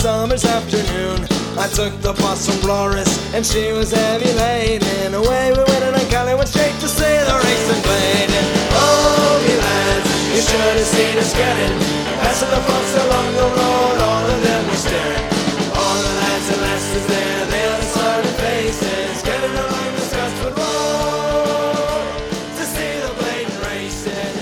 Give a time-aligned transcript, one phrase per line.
[0.00, 1.20] summer's afternoon.
[1.60, 5.12] I took the bus from Flores and she was heavy laden.
[5.12, 7.36] Away we went and I Cali went straight to see the
[7.84, 8.30] played.
[8.32, 8.48] And
[8.80, 11.76] oh, you lads, you should have seen us getting.
[12.24, 15.28] Passing the bus along the road, all of them were staring.
[15.76, 22.08] All the lads and lasses there, they all started faces, getting along the Scotswood Road
[22.56, 24.32] to see the Blaydon racing.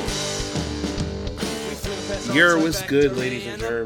[2.32, 3.77] Your was good, ladies and germs.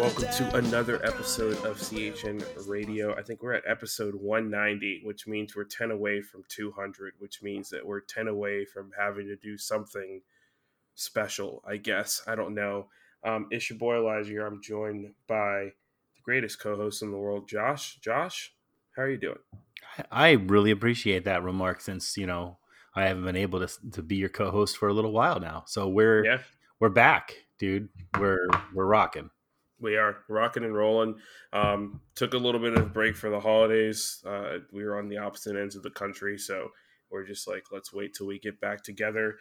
[0.00, 3.14] Welcome to another episode of CHN Radio.
[3.14, 7.68] I think we're at episode 190, which means we're 10 away from 200, which means
[7.68, 10.22] that we're 10 away from having to do something
[10.94, 12.22] special, I guess.
[12.26, 12.86] I don't know.
[13.22, 14.46] Um, it's your boy Elijah here.
[14.46, 15.64] I'm joined by
[16.14, 17.98] the greatest co host in the world, Josh.
[18.00, 18.54] Josh,
[18.96, 19.40] how are you doing?
[20.10, 22.56] I really appreciate that remark since, you know,
[22.94, 25.64] I haven't been able to, to be your co-host for a little while now.
[25.66, 26.38] So we're Yeah,
[26.80, 27.90] we're back, dude.
[28.18, 29.28] We're we're rocking.
[29.80, 31.16] We are rocking and rolling.
[31.52, 34.22] Um, took a little bit of a break for the holidays.
[34.26, 36.70] Uh, we were on the opposite ends of the country, so
[37.10, 39.36] we're just like, let's wait till we get back together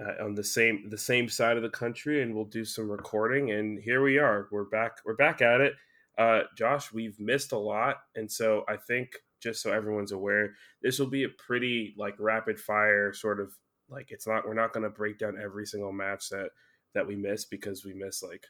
[0.00, 3.50] uh, on the same the same side of the country, and we'll do some recording.
[3.50, 4.48] And here we are.
[4.50, 4.98] We're back.
[5.04, 5.74] We're back at it.
[6.18, 10.98] Uh, Josh, we've missed a lot, and so I think just so everyone's aware, this
[10.98, 13.52] will be a pretty like rapid fire sort of
[13.88, 14.46] like it's not.
[14.46, 16.50] We're not going to break down every single match that
[16.94, 18.46] that we miss because we miss like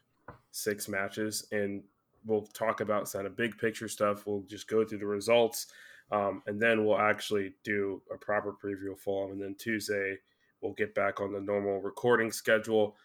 [0.50, 1.82] six matches, and
[2.26, 4.26] we'll talk about kind of big picture stuff.
[4.26, 5.66] We'll just go through the results,
[6.10, 10.18] um, and then we'll actually do a proper preview of Fulham, and then Tuesday
[10.60, 12.96] we'll get back on the normal recording schedule.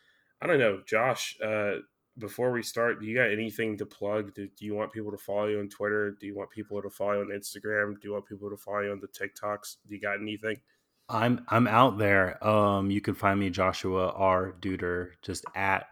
[0.41, 1.37] I don't know, Josh.
[1.43, 1.75] Uh,
[2.17, 4.33] before we start, do you got anything to plug?
[4.33, 6.11] Do, do you want people to follow you on Twitter?
[6.11, 7.99] Do you want people to follow you on Instagram?
[7.99, 9.77] Do you want people to follow you on the TikToks?
[9.87, 10.57] Do you got anything?
[11.07, 12.43] I'm I'm out there.
[12.45, 15.87] Um, you can find me Joshua R Duder just at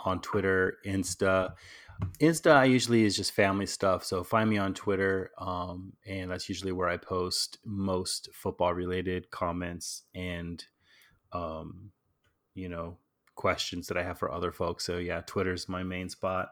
[0.00, 1.52] on Twitter, Insta.
[2.20, 6.48] Insta I usually is just family stuff, so find me on Twitter, um, and that's
[6.48, 10.62] usually where I post most football related comments and,
[11.32, 11.90] um,
[12.54, 12.98] you know,
[13.34, 14.84] questions that I have for other folks.
[14.84, 16.48] So yeah, Twitter's my main spot.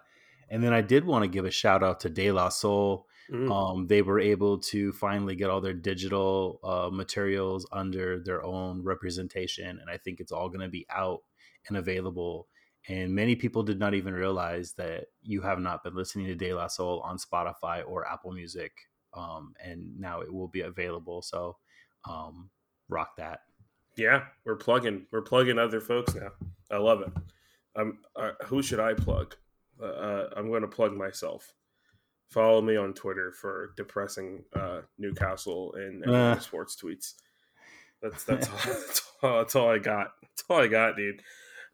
[0.51, 3.07] And then I did want to give a shout out to De La Soul.
[3.33, 3.51] Mm.
[3.51, 8.83] Um, they were able to finally get all their digital uh, materials under their own
[8.83, 11.21] representation, and I think it's all going to be out
[11.69, 12.47] and available.
[12.89, 16.53] And many people did not even realize that you have not been listening to De
[16.53, 18.73] La Soul on Spotify or Apple Music,
[19.15, 21.23] um, and now it will be available.
[21.23, 21.57] So,
[22.09, 22.51] um,
[22.91, 23.41] rock that.
[23.97, 25.07] Yeah, we're plugging.
[25.13, 26.33] We're plugging other folks now.
[26.71, 27.13] I love it.
[27.77, 29.35] Um, uh, who should I plug?
[29.81, 31.55] Uh, Uh, I'm going to plug myself.
[32.31, 36.39] Follow me on Twitter for depressing uh, Newcastle and, and Uh.
[36.41, 37.15] sports tweets.
[38.03, 39.39] That's that's all, that's all.
[39.39, 40.13] That's all I got.
[40.23, 41.23] That's all I got, dude.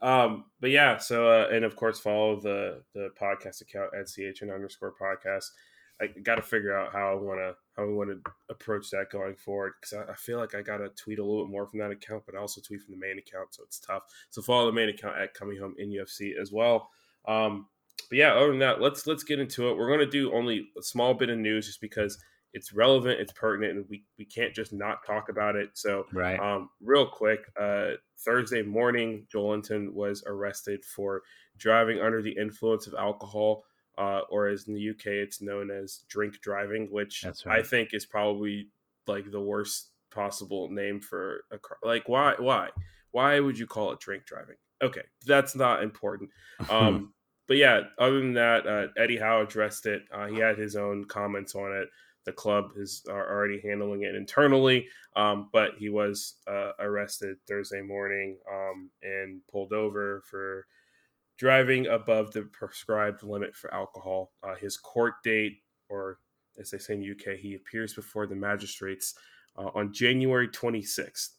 [0.03, 4.55] Um, but yeah, so uh, and of course follow the the podcast account at chn
[4.55, 5.51] underscore podcast.
[6.01, 9.11] I got to figure out how I want to how we want to approach that
[9.11, 11.67] going forward because I, I feel like I got to tweet a little bit more
[11.67, 14.05] from that account, but I also tweet from the main account, so it's tough.
[14.31, 16.89] So follow the main account at Coming Home NUFC as well.
[17.29, 17.67] Um,
[18.09, 19.77] but yeah, other than that, let's let's get into it.
[19.77, 22.19] We're going to do only a small bit of news just because
[22.53, 25.71] it's relevant, it's pertinent, and we we can't just not talk about it.
[25.75, 26.39] So Right.
[26.39, 31.23] um, real quick, uh, Thursday morning, Joelinton was arrested for
[31.57, 33.65] driving under the influence of alcohol,
[33.99, 37.95] uh, or as in the UK, it's known as drink driving, which That's I think
[37.95, 38.71] is probably
[39.07, 41.79] like the worst possible name for a car.
[41.83, 42.35] Like, why?
[42.39, 42.71] Why?
[43.13, 44.57] Why would you call it drink driving?
[44.83, 46.31] Okay, that's not important.
[46.71, 47.15] Um,
[47.47, 50.03] but yeah, other than that, uh, Eddie Howe addressed it.
[50.13, 51.89] Uh, he had his own comments on it.
[52.25, 54.87] The club is are already handling it internally,
[55.17, 60.67] um, but he was uh, arrested Thursday morning um, and pulled over for
[61.39, 64.33] driving above the prescribed limit for alcohol.
[64.43, 66.19] Uh, his court date, or
[66.59, 69.15] as they say in UK, he appears before the magistrates
[69.57, 71.31] uh, on January 26th.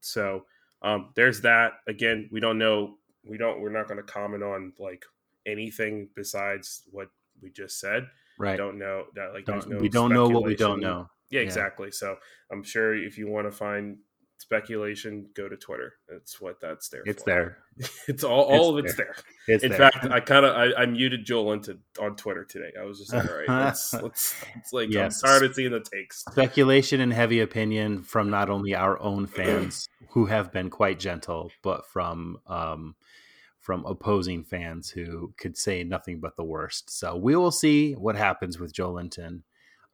[0.00, 0.44] So
[0.82, 1.72] um, there's that.
[1.88, 2.98] Again, we don't know.
[3.28, 3.60] We don't.
[3.60, 5.04] We're not going to comment on like
[5.46, 7.08] anything besides what
[7.42, 8.06] we just said.
[8.38, 8.56] Right.
[8.56, 9.34] Don't know that.
[9.34, 11.10] Like Don't- no we don't know what we don't know.
[11.30, 11.46] Yeah, Yeah.
[11.46, 11.90] exactly.
[11.90, 12.16] So
[12.50, 13.98] I'm sure if you want to find
[14.40, 15.94] speculation, go to Twitter.
[16.08, 17.02] That's what that's there.
[17.04, 17.30] It's for.
[17.30, 17.58] there.
[18.08, 18.42] It's all.
[18.42, 19.14] All It's of it's there.
[19.46, 19.78] It's In there.
[19.78, 22.70] fact, I kind of I, I muted Joelinton on Twitter today.
[22.80, 25.22] I was just like, all right, let's let's it's like Yes.
[25.22, 26.20] I'm tired of seeing the takes.
[26.24, 31.50] speculation and heavy opinion from not only our own fans who have been quite gentle,
[31.62, 32.94] but from um,
[33.68, 36.88] from opposing fans who could say nothing but the worst.
[36.88, 39.42] So we will see what happens with Joelinton.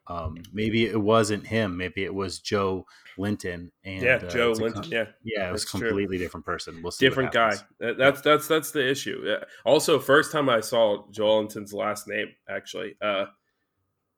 [0.07, 1.77] Um, maybe it wasn't him.
[1.77, 2.87] Maybe it was Joe
[3.19, 3.73] Linton.
[3.85, 4.83] And yeah, uh, Joe Linton.
[4.83, 5.89] com- yeah, yeah, it was a that's true.
[5.89, 6.83] completely different person.
[6.85, 7.05] We'll see.
[7.05, 7.57] what different guy.
[7.81, 9.23] That's that's that's the issue.
[9.25, 9.43] Yeah.
[9.65, 13.27] Also, first time I saw Joelinton's last name actually, uh,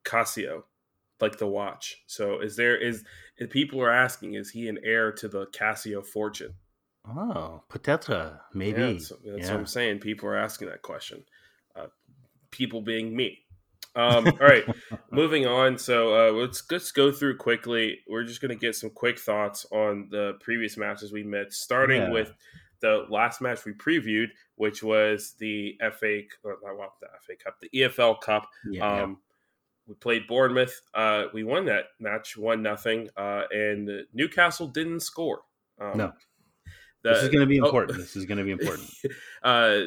[0.05, 0.65] Casio,
[1.19, 2.03] like the watch.
[2.07, 3.05] So is there is
[3.49, 6.53] people are asking, is he an heir to the Casio fortune?
[7.09, 8.81] Oh, peut-être, maybe.
[8.81, 9.51] Yeah, that's, that's Yeah.
[9.53, 9.99] what I'm saying.
[10.01, 11.25] People are asking that question.
[11.75, 11.87] Uh,
[12.51, 13.43] people being me.
[13.97, 14.63] Um, all right,
[15.11, 15.79] moving on.
[15.79, 18.01] So uh, let's let's go through quickly.
[18.07, 22.03] We're just going to get some quick thoughts on the previous matches we met, starting
[22.03, 22.11] Yeah.
[22.11, 22.31] with
[22.81, 24.27] the last match we previewed,
[24.57, 28.47] which was the FA, or not well, the FA Cup, the EFL Cup.
[28.71, 29.05] Yeah.
[29.05, 29.19] Um,
[29.87, 30.79] We played Bournemouth.
[30.93, 35.41] Uh, we won that match, one nothing, uh, and Newcastle didn't score.
[35.81, 36.13] Um, No.
[37.07, 37.99] The- this is going to be oh, important.
[37.99, 38.91] This is going to be important.
[39.43, 39.81] uh,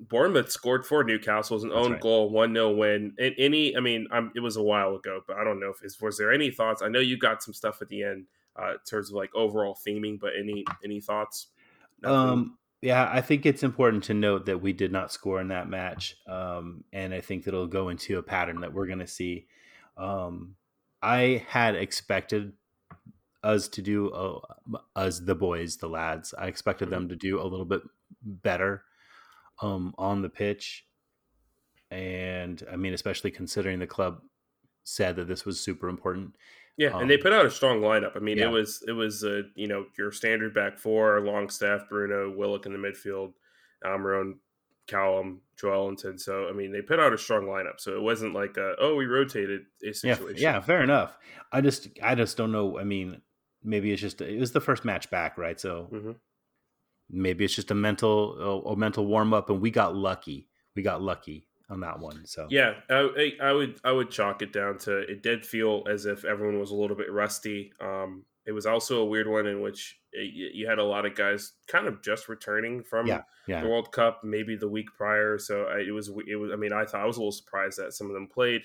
[0.00, 2.00] Bournemouth scored for Newcastle as an That's own right.
[2.00, 3.14] goal, one 0 win.
[3.18, 5.84] And any, I mean, i it was a while ago, but I don't know if
[5.84, 6.82] is was there any thoughts.
[6.82, 8.26] I know you got some stuff at the end
[8.60, 11.48] uh, in terms of like overall theming, but any any thoughts?
[12.02, 12.16] Nothing?
[12.16, 15.68] Um, yeah, I think it's important to note that we did not score in that
[15.68, 19.06] match, um, and I think that it'll go into a pattern that we're going to
[19.06, 19.46] see.
[19.96, 20.56] Um,
[21.00, 22.52] I had expected
[23.42, 24.40] us to do uh,
[24.96, 26.34] us the boys, the lads.
[26.36, 27.82] I expected them to do a little bit
[28.22, 28.84] better
[29.60, 30.86] um, on the pitch,
[31.90, 34.20] and I mean, especially considering the club
[34.84, 36.34] said that this was super important.
[36.76, 38.16] yeah, and they um, put out a strong lineup.
[38.16, 38.48] I mean, yeah.
[38.48, 42.72] it was it was uh, you know your standard back four, Longstaff, Bruno, Willock in
[42.72, 43.32] the midfield,
[43.84, 44.34] Almiron,
[44.86, 46.18] Callum, Joelinton.
[46.20, 47.78] So I mean, they put out a strong lineup.
[47.78, 51.16] So it wasn't like a, oh we rotated a Yeah, yeah, fair enough.
[51.52, 52.78] I just, I just don't know.
[52.78, 53.20] I mean,
[53.64, 55.58] maybe it's just it was the first match back, right?
[55.60, 56.16] So Mhm.
[57.10, 60.48] maybe it's just a mental, a, a mental warm up, and we got lucky.
[60.74, 62.26] We got lucky on that one.
[62.26, 66.06] So Yeah, I, I would I would chalk it down to it did feel as
[66.06, 67.72] if everyone was a little bit rusty.
[67.80, 71.06] Um, it was also a weird one in which it, you- you had a lot
[71.06, 74.88] of guys kind of just returning from yeah, yeah, the World Cup, maybe the week
[74.96, 75.38] prior.
[75.38, 76.50] So I, it was it was.
[76.52, 78.62] I mean, I thought I was a little surprised that some of them played.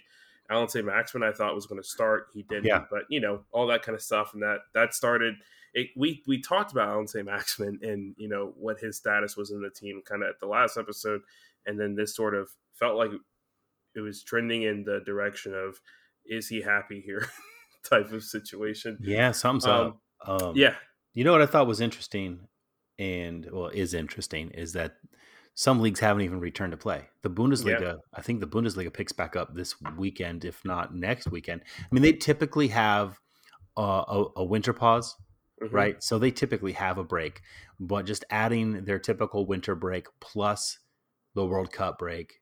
[0.50, 2.28] Allan Saint-Maximin, I thought was going to start.
[2.34, 2.66] He didn't.
[2.66, 2.86] Yeah.
[2.90, 5.36] But you know, all that kind of stuff, and that that started.
[5.74, 9.62] It, we we talked about Allan Saint-Maximin and you know what his status was in
[9.62, 11.22] the team, kind of at the last episode,
[11.66, 13.12] and then this sort of felt like
[13.96, 15.80] it was trending in the direction of
[16.26, 17.28] is he happy here
[17.84, 18.98] type of situation.
[19.02, 19.32] yeah.
[19.32, 20.42] Something's Um, up.
[20.42, 20.76] Um, Yeah,
[21.14, 22.48] You know what I thought was interesting,
[22.98, 24.98] and well, is interesting is that
[25.60, 27.08] some leagues haven't even returned to play.
[27.24, 31.64] The Bundesliga, I think the Bundesliga picks back up this weekend, if not next weekend.
[31.80, 33.20] I mean, they typically have
[33.76, 35.16] uh, a, a winter pause,
[35.60, 35.74] Mhm.
[35.74, 36.04] right?
[36.04, 37.42] So they typically have a break,
[37.80, 40.78] but just adding their typical winter break plus
[41.34, 42.40] the World Cup break,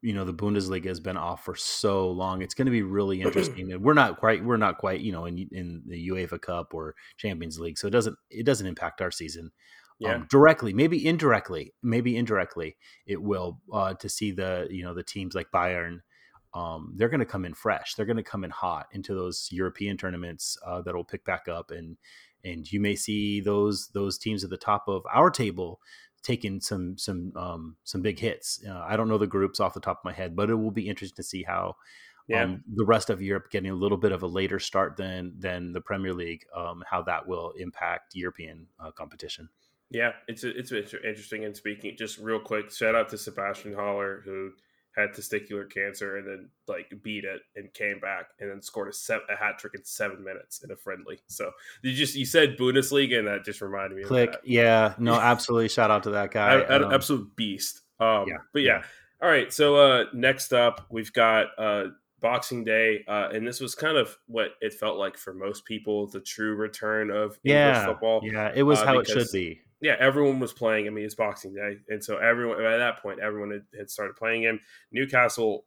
[0.00, 2.40] you know, the Bundesliga has been off for so long.
[2.40, 3.70] It's going to be really interesting.
[3.72, 6.94] And we're not quite, we're not quite, you know, in in the UEFA Cup or
[7.18, 9.50] Champions League, so it doesn't it doesn't impact our season
[9.98, 10.14] Yeah.
[10.14, 10.72] um, directly.
[10.72, 15.50] Maybe indirectly, maybe indirectly, it will uh, to see the you know the teams like
[15.52, 16.00] Bayern.
[16.54, 17.94] Um, they're going to come in fresh.
[17.94, 21.48] They're going to come in hot into those European tournaments uh, that will pick back
[21.48, 21.96] up, and
[22.44, 25.80] and you may see those those teams at the top of our table
[26.22, 28.60] taking some some um, some big hits.
[28.68, 30.70] Uh, I don't know the groups off the top of my head, but it will
[30.70, 31.76] be interesting to see how
[32.28, 32.44] Yeah.
[32.44, 35.72] um, the rest of Europe getting a little bit of a later start than than
[35.72, 39.48] the Premier League, um, how that will impact European uh, competition.
[39.90, 41.44] Yeah, it's it's inter- interesting.
[41.44, 44.52] And speaking, just real quick, shout out to Sebastien Haller who
[44.98, 48.92] had testicular cancer and then like beat it and came back and then scored a,
[48.92, 51.20] se- a hat trick in seven minutes in a friendly.
[51.28, 51.52] So
[51.82, 54.40] you just you said Bundesliga and that just reminded me Click, of that.
[54.40, 54.50] Click.
[54.52, 55.68] Yeah, no, absolutely.
[55.68, 56.54] Shout out to that guy.
[56.54, 57.82] I, I, Um, absolute beast.
[58.00, 58.82] Um, yeah, but yeah.
[59.22, 59.52] All right.
[59.52, 61.84] So uh, next up, we've got uh,
[62.20, 66.06] Boxing Day, uh, and this was kind of what it felt like for most people
[66.08, 68.20] the true return of yeah, English football.
[68.22, 69.60] yeah, it was uh, how it should be.
[69.80, 70.86] Yeah, everyone was playing.
[70.86, 74.16] I mean, it's Boxing Day, and so everyone at that point, everyone had, had started
[74.16, 74.60] playing him.
[74.92, 75.64] Newcastle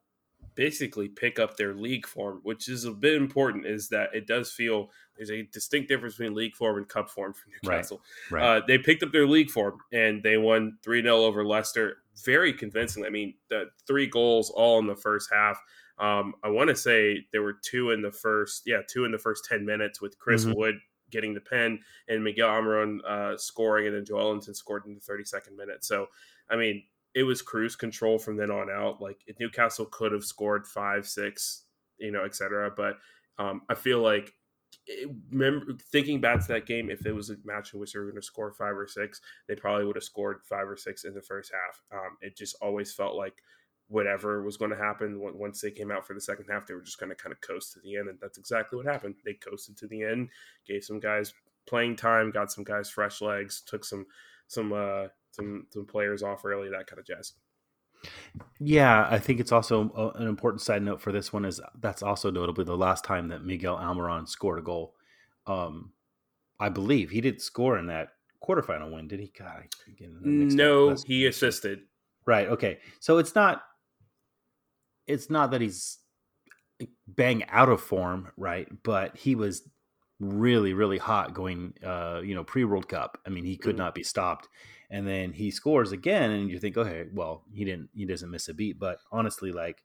[0.55, 3.65] basically pick up their league form, which is a bit important.
[3.65, 7.33] Is that it does feel there's a distinct difference between league form and cup form
[7.33, 8.01] for Newcastle.
[8.29, 8.57] Right.
[8.57, 12.53] Uh, they picked up their league form and they won three 0 over Leicester, very
[12.53, 13.07] convincingly.
[13.07, 15.61] I mean, the three goals all in the first half.
[15.99, 19.19] Um, I want to say there were two in the first, yeah, two in the
[19.19, 20.55] first ten minutes with Chris Mhm.
[20.55, 20.75] Wood
[21.11, 25.55] getting the pen and Miguel Almiron uh, scoring, and then Joelinton scored in the 32nd
[25.57, 25.83] minute.
[25.83, 26.07] So,
[26.49, 29.01] I mean, it was cruise control from then on out.
[29.01, 31.63] Like Newcastle could have scored five, six,
[31.97, 32.71] you know, etc.
[32.75, 32.97] But
[33.37, 34.33] um, I feel like
[34.87, 37.99] it, remember thinking back to that game, if it was a match in which they
[37.99, 41.03] were going to score five or six, they probably would have scored five or six
[41.03, 41.99] in the first half.
[41.99, 43.35] Um, it just always felt like
[43.91, 46.65] whatever was going to happen once they came out for the second half.
[46.65, 48.85] They were just going to kind of coast to the end, and that's exactly what
[48.85, 49.15] happened.
[49.25, 50.29] They coasted to the end,
[50.65, 51.33] gave some guys
[51.67, 54.05] playing time, got some guys fresh legs, took some
[54.47, 57.33] some uh, some some players off early, that kind of jazz.
[58.59, 62.31] Yeah, I think it's also an important side note for this one is that's also
[62.31, 64.95] notably the last time that Miguel Almiron scored a goal.
[65.45, 65.91] Um,
[66.59, 68.09] I believe he did score in that
[68.43, 69.31] quarterfinal win, did he?
[69.37, 69.67] God,
[70.23, 71.81] no, he assisted.
[72.25, 72.47] Right.
[72.47, 72.79] Okay.
[72.99, 73.63] So it's not
[75.11, 75.99] it's not that he's
[77.07, 78.67] bang out of form, right?
[78.83, 79.67] But he was
[80.19, 83.19] really, really hot going, uh, you know, pre World Cup.
[83.25, 83.83] I mean, he could mm-hmm.
[83.83, 84.47] not be stopped.
[84.89, 88.49] And then he scores again, and you think, okay, well, he didn't, he doesn't miss
[88.49, 88.77] a beat.
[88.77, 89.83] But honestly, like,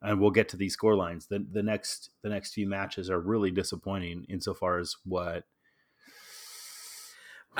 [0.00, 1.26] and we'll get to these score lines.
[1.26, 5.44] The the next the next few matches are really disappointing insofar as what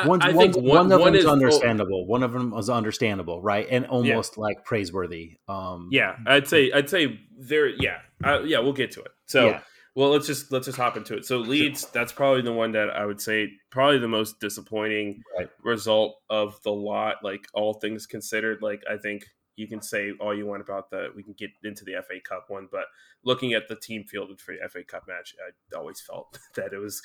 [0.03, 2.07] one, I one, think one, one of them is understandable.
[2.07, 4.43] one of them is understandable, right, and almost yeah.
[4.43, 5.39] like praiseworthy.
[5.49, 7.69] Um, yeah, I'd say I'd say there.
[7.69, 9.13] Yeah, uh, yeah, we'll get to it.
[9.27, 9.61] So, yeah.
[9.95, 11.25] well, let's just let's just hop into it.
[11.25, 11.91] So, Leeds, sure.
[11.93, 15.49] that's probably the one that I would say probably the most disappointing right.
[15.63, 17.17] result of the lot.
[17.23, 19.25] Like all things considered, like I think
[19.57, 21.09] you can say all you want about the.
[21.15, 22.87] We can get into the FA Cup one, but
[23.25, 26.79] looking at the team fielded for the FA Cup match, I always felt that it
[26.79, 27.03] was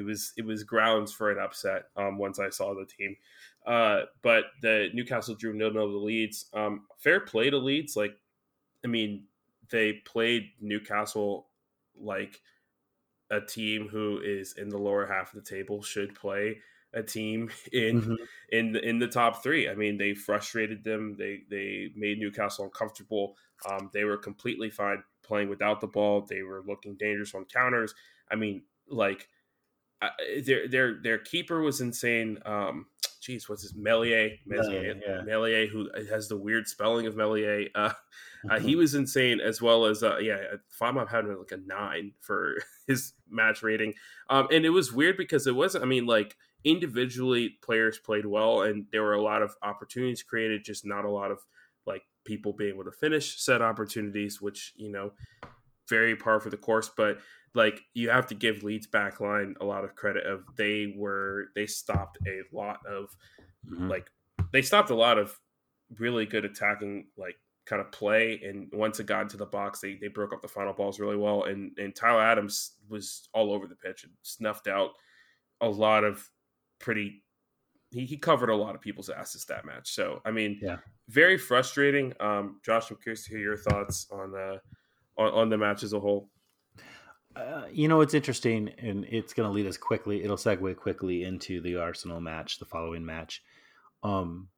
[0.00, 3.16] it was it was grounds for an upset um, once I saw the team.
[3.66, 6.46] Uh, but the Newcastle drew no no the Leeds.
[6.54, 7.96] Um, fair play to Leeds.
[7.96, 8.16] Like,
[8.84, 9.24] I mean,
[9.70, 11.48] they played Newcastle
[12.00, 12.40] like
[13.30, 16.58] a team who is in the lower half of the table should play
[16.94, 18.14] a team in mm-hmm.
[18.50, 19.68] in in the top three.
[19.68, 21.14] I mean, they frustrated them.
[21.18, 23.36] They they made Newcastle uncomfortable.
[23.70, 26.26] Um, they were completely fine playing without the ball.
[26.26, 27.94] They were looking dangerous on counters.
[28.30, 29.28] I mean, like
[30.44, 32.38] their their their keeper was insane.
[32.44, 32.86] Um,
[33.20, 34.30] geez, what's his Meslier?
[34.46, 35.20] Meslier, yeah.
[35.22, 37.68] Meslier, who has the weird spelling of Meslier.
[37.74, 37.92] Uh,
[38.50, 40.38] uh, he was insane as well as uh, yeah.
[40.68, 43.94] Fama had like a nine for his match rating,
[44.28, 45.84] um, and it was weird because it wasn't.
[45.84, 50.64] I mean, like individually, players played well, and there were a lot of opportunities created,
[50.64, 51.38] just not a lot of
[51.86, 55.12] like people being able to finish said opportunities, which you know,
[55.88, 57.18] very par for the course, but
[57.54, 61.66] like you have to give Leeds backline a lot of credit of they were they
[61.66, 63.14] stopped a lot of
[63.68, 63.88] mm-hmm.
[63.88, 64.10] like
[64.52, 65.38] they stopped a lot of
[65.98, 68.40] really good attacking like kind of play.
[68.44, 71.16] And once it got into the box they, they broke up the final balls really
[71.16, 71.44] well.
[71.44, 74.90] And and Tyler Adams was all over the pitch and snuffed out
[75.60, 76.28] a lot of
[76.78, 77.22] pretty
[77.92, 79.92] he, he covered a lot of people's asses that match.
[79.92, 80.76] So I mean yeah.
[81.08, 82.12] very frustrating.
[82.20, 84.58] Um Josh I'm curious to hear your thoughts on uh
[85.16, 86.30] on, on the match as a whole
[87.36, 90.24] uh, you know, it's interesting, and it's going to lead us quickly.
[90.24, 93.42] It'll segue quickly into the Arsenal match, the following match.
[94.02, 94.48] Um,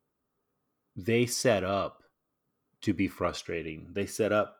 [0.97, 2.03] they set up
[2.83, 3.89] to be frustrating.
[3.93, 4.57] They set up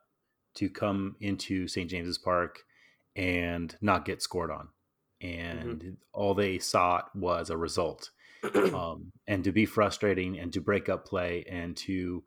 [0.57, 1.89] to come into St.
[1.89, 2.61] James's Park
[3.17, 4.69] and not get scored on,
[5.21, 5.91] and mm-hmm.
[6.13, 8.11] all they sought was a result.
[8.55, 12.23] um, and to be frustrating, and to break up play, and to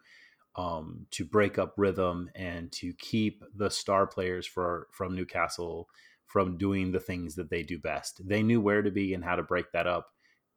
[0.56, 5.90] um, to break up rhythm and to keep the star players for from Newcastle
[6.26, 8.22] from doing the things that they do best.
[8.28, 10.08] They knew where to be and how to break that up,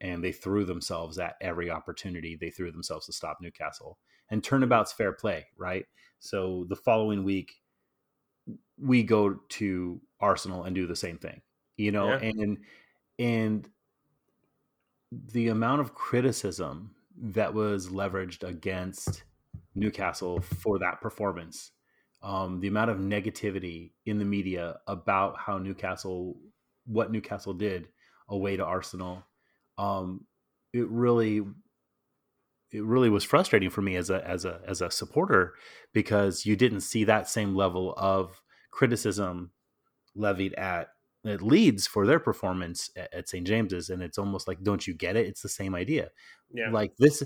[0.00, 2.37] and they threw themselves at every opportunity.
[2.37, 3.99] They threw themselves to stop Newcastle.
[4.31, 5.87] And turnabout's fair play, right?
[6.21, 7.52] So the following week,
[8.81, 11.43] we go to Arsenal and do the same thing,
[11.76, 12.31] you know, yeah.
[12.31, 12.59] and
[13.19, 13.69] and
[15.12, 19.23] the amount of criticism that was leveraged against
[19.75, 21.70] Newcastle for that performance.
[22.22, 26.37] Um, the amount of negativity in the media about how Newcastle,
[26.84, 27.88] what Newcastle did
[28.28, 29.25] away to Arsenal,
[29.78, 30.26] um,
[30.72, 31.42] it really,
[32.72, 35.54] it really was frustrating for me as a as a as a supporter
[35.94, 39.52] because you didn't see that same level of criticism
[40.14, 40.88] levied at
[41.25, 44.94] at Leeds for their performance at, at St James's, and it's almost like, don't you
[44.94, 45.26] get it?
[45.26, 46.10] It's the same idea.
[46.52, 46.70] Yeah.
[46.70, 47.22] Like this,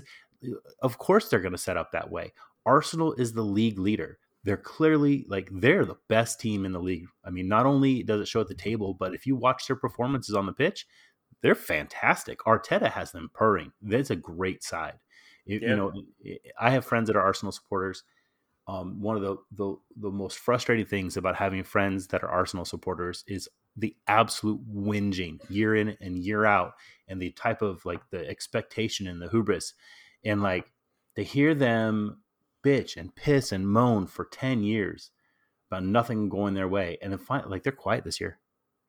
[0.81, 2.33] of course they're going to set up that way.
[2.65, 4.19] Arsenal is the league leader.
[4.43, 7.07] They're clearly like they're the best team in the league.
[7.23, 9.75] I mean, not only does it show at the table, but if you watch their
[9.75, 10.85] performances on the pitch,
[11.41, 12.39] they're fantastic.
[12.39, 13.71] Arteta has them purring.
[13.81, 14.99] That's a great side.
[15.45, 15.59] yeah.
[15.61, 15.93] You know,
[16.59, 18.03] I have friends that are Arsenal supporters.
[18.65, 22.63] Um, one of the, the the most frustrating things about having friends that are Arsenal
[22.63, 26.73] supporters is the absolute whinging year in and year out,
[27.09, 29.73] and the type of like the expectation and the hubris,
[30.23, 30.71] and like
[31.15, 32.21] to hear them
[32.63, 35.11] bitch and piss and moan for 10 years
[35.69, 36.97] about nothing going their way.
[37.01, 38.39] And then finally, like they're quiet this year.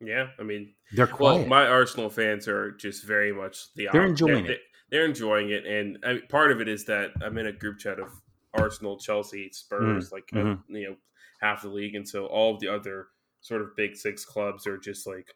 [0.00, 0.28] Yeah.
[0.38, 1.40] I mean, they're quiet.
[1.40, 4.60] Well, my Arsenal fans are just very much the They're enjoying they're, it.
[4.90, 5.66] They're enjoying it.
[5.66, 8.10] And I mean, part of it is that I'm in a group chat of
[8.54, 10.58] Arsenal, Chelsea, Spurs, like uh, mhm.
[10.68, 10.96] you know
[11.40, 13.08] half the league, and so all of the other
[13.40, 15.34] sort of big six clubs are just like,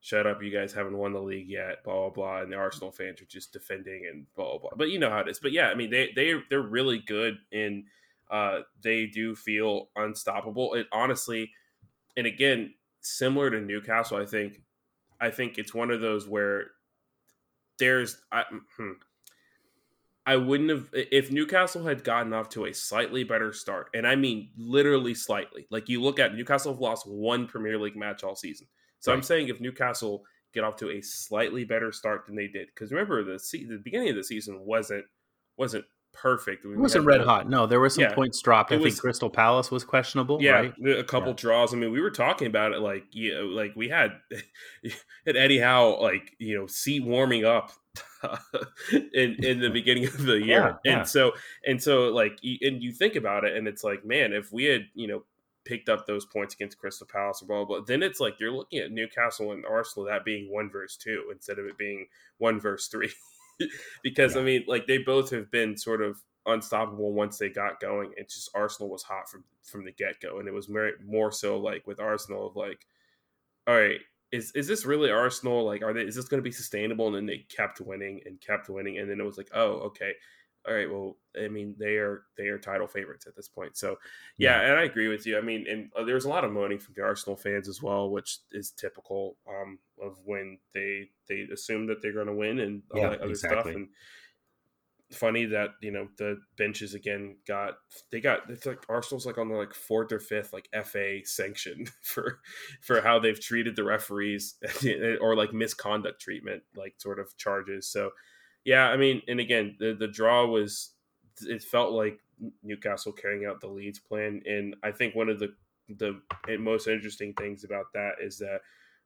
[0.00, 2.90] shut up, you guys haven't won the league yet, blah blah blah, and the Arsenal
[2.90, 4.70] fans are just defending and blah blah blah.
[4.76, 5.38] But you know how it is.
[5.38, 7.84] But yeah, I mean they they they're really good and
[8.30, 10.74] uh, they do feel unstoppable.
[10.74, 11.50] It honestly,
[12.16, 14.62] and again, similar to Newcastle, I think
[15.20, 16.68] I think it's one of those where
[17.78, 18.44] there's I,
[18.76, 18.92] hmm,
[20.26, 24.16] I wouldn't have if Newcastle had gotten off to a slightly better start, and I
[24.16, 25.66] mean literally slightly.
[25.70, 28.68] Like you look at Newcastle have lost one Premier League match all season,
[29.00, 32.68] so I'm saying if Newcastle get off to a slightly better start than they did,
[32.68, 35.04] because remember the se- the beginning of the season wasn't
[35.56, 36.64] wasn't perfect.
[36.64, 37.48] We It wasn't red hot.
[37.48, 38.14] No, there were some Yeah.
[38.14, 38.72] points dropped.
[38.72, 40.42] I It think Crystal Palace was questionable.
[40.42, 40.74] Yeah, right?
[40.98, 41.34] a couple Yeah.
[41.36, 41.72] draws.
[41.72, 44.18] I mean, we were talking about it like you know, like we had
[45.26, 47.70] had Eddie Howe like you know seat warming up
[48.92, 50.98] in in the beginning of the year, yeah.
[50.98, 51.32] and so
[51.66, 54.86] and so like and you think about it, and it's like man, if we had
[54.94, 55.24] you know
[55.64, 58.52] picked up those points against Crystal Palace or blah blah, blah then it's like you're
[58.52, 62.06] looking at Newcastle and Arsenal that being one versus two instead of it being
[62.38, 63.12] one versus three,
[64.02, 68.12] because I mean like they both have been sort of unstoppable once they got going.
[68.16, 71.32] It's just Arsenal was hot from from the get go, and it was more more
[71.32, 72.86] so like with Arsenal of like,
[73.66, 74.00] all right,
[74.32, 75.64] is is this really Arsenal?
[75.64, 76.02] Like, are they?
[76.02, 77.06] Is this going to be sustainable?
[77.08, 80.12] And then they kept winning and kept winning, and then it was like, oh, okay,
[80.66, 80.90] all right.
[80.90, 83.76] Well, I mean, they are they are title favorites at this point.
[83.76, 83.96] So
[84.36, 85.38] yeah, and I agree with you.
[85.38, 88.10] I mean, and uh, there's a lot of moaning from the Arsenal fans as well,
[88.10, 92.82] which is typical um, of when they they assume that they're going to win and
[92.92, 93.66] all Yeah, that other stuff.
[93.66, 93.88] And
[95.12, 97.74] funny that you know the benches again got
[98.12, 101.86] they got it's like Arsenal's like on the like fourth or fifth like FA sanction
[102.02, 102.40] for
[102.80, 104.56] for how they've treated the referees
[105.20, 107.88] or like misconduct treatment like sort of charges.
[107.88, 108.10] So
[108.64, 110.92] yeah, I mean, and again the the draw was
[111.42, 112.20] it felt like
[112.62, 115.54] Newcastle carrying out the Leeds plan, and I think one of the
[115.88, 116.20] the
[116.58, 118.60] most interesting things about that is that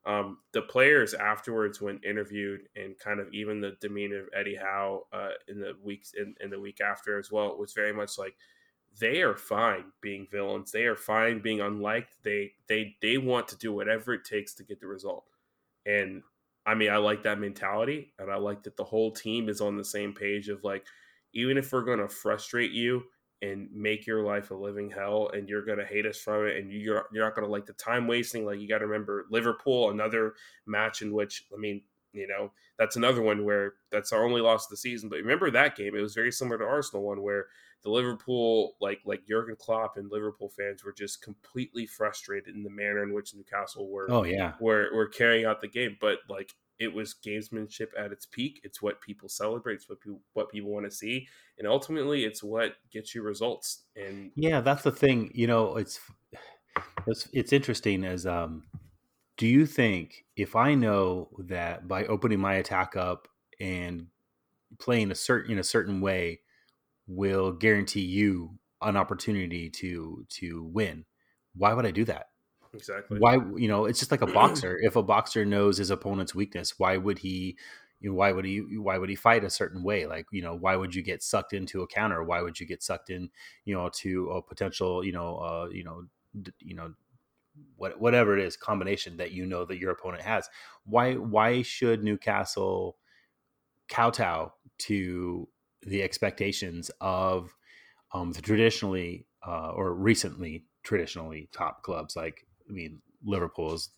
[0.05, 5.07] um, the players afterwards, when interviewed, and kind of even the demeanor of Eddie Howe
[5.11, 8.35] uh, in the weeks in, in the week after as well, was very much like
[8.99, 10.71] they are fine being villains.
[10.71, 12.13] They are fine being unliked.
[12.23, 15.25] They they they want to do whatever it takes to get the result.
[15.87, 16.21] And
[16.65, 19.77] I mean, I like that mentality, and I like that the whole team is on
[19.77, 20.85] the same page of like,
[21.33, 23.03] even if we're going to frustrate you
[23.41, 26.57] and make your life a living hell and you're going to hate us from it
[26.57, 29.25] and you're you're not going to like the time wasting like you got to remember
[29.29, 30.33] Liverpool another
[30.65, 31.81] match in which I mean
[32.13, 35.51] you know that's another one where that's our only loss of the season but remember
[35.51, 35.95] that game?
[35.95, 37.47] It was very similar to Arsenal one where
[37.83, 42.69] the Liverpool like like Jurgen Klopp and Liverpool fans were just completely frustrated in the
[42.69, 44.53] manner in which Newcastle were Oh yeah.
[44.59, 45.97] were were carrying out the game.
[45.99, 48.59] But like it was gamesmanship at its peak.
[48.63, 49.75] It's what people celebrate.
[49.75, 51.27] It's what people what people want to see.
[51.57, 53.83] And ultimately it's what gets you results.
[53.95, 55.31] And Yeah, that's the thing.
[55.33, 55.99] You know, it's
[57.07, 58.63] it's it's interesting as um
[59.37, 63.27] do you think if I know that by opening my attack up
[63.59, 64.07] and
[64.79, 66.41] playing a certain in a certain way
[67.07, 71.05] will guarantee you an opportunity to to win,
[71.53, 72.27] why would I do that?
[72.73, 74.77] exactly Why you know, it's just like a boxer.
[74.81, 77.57] if a boxer knows his opponent's weakness, why would he
[78.01, 80.05] you know, why would he why would he fight a certain way?
[80.05, 82.23] Like, you know, why would you get sucked into a counter?
[82.23, 83.29] Why would you get sucked in,
[83.63, 86.05] you know, to a potential, you know, uh, you know,
[86.41, 86.93] d- you know,
[87.77, 90.49] what whatever it is combination that you know that your opponent has.
[90.85, 92.97] Why why should Newcastle
[93.87, 95.47] kowtow to
[95.85, 97.55] the expectations of
[98.13, 103.89] um, the traditionally uh, or recently traditionally top clubs like I mean Liverpool is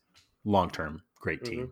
[0.45, 1.69] long term great team,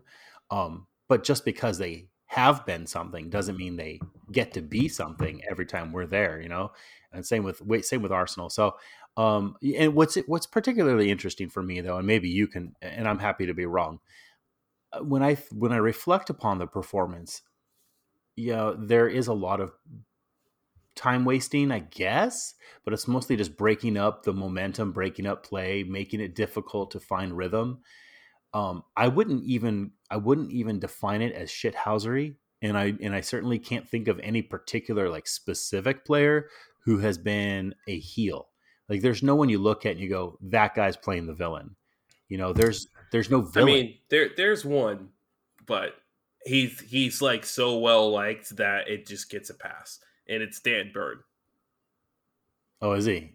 [0.50, 4.00] um, but just because they have been something doesn't mean they
[4.32, 6.72] get to be something every time we're there, you know.
[7.12, 8.50] And same with wait, same with Arsenal.
[8.50, 8.76] So,
[9.16, 13.18] um, and what's what's particularly interesting for me though, and maybe you can, and I'm
[13.20, 14.00] happy to be wrong.
[14.92, 17.42] uh, When I when I reflect upon the performance,
[18.36, 19.72] yeah, there is a lot of
[20.96, 22.54] time wasting, I guess,
[22.84, 27.00] but it's mostly just breaking up the momentum, breaking up play, making it difficult to
[27.00, 27.80] find rhythm.
[28.54, 33.20] Um, I wouldn't even I wouldn't even define it as shithousery, and I and I
[33.20, 36.48] certainly can't think of any particular like specific player
[36.84, 38.48] who has been a heel.
[38.88, 41.74] Like, there's no one you look at and you go, that guy's playing the villain.
[42.28, 43.68] You know, there's there's no villain.
[43.68, 45.10] I mean there there's one
[45.66, 45.94] but
[46.44, 50.90] he's he's like so well liked that it just gets a pass and it's Dan
[50.92, 51.18] Burn
[52.82, 53.32] oh, is he?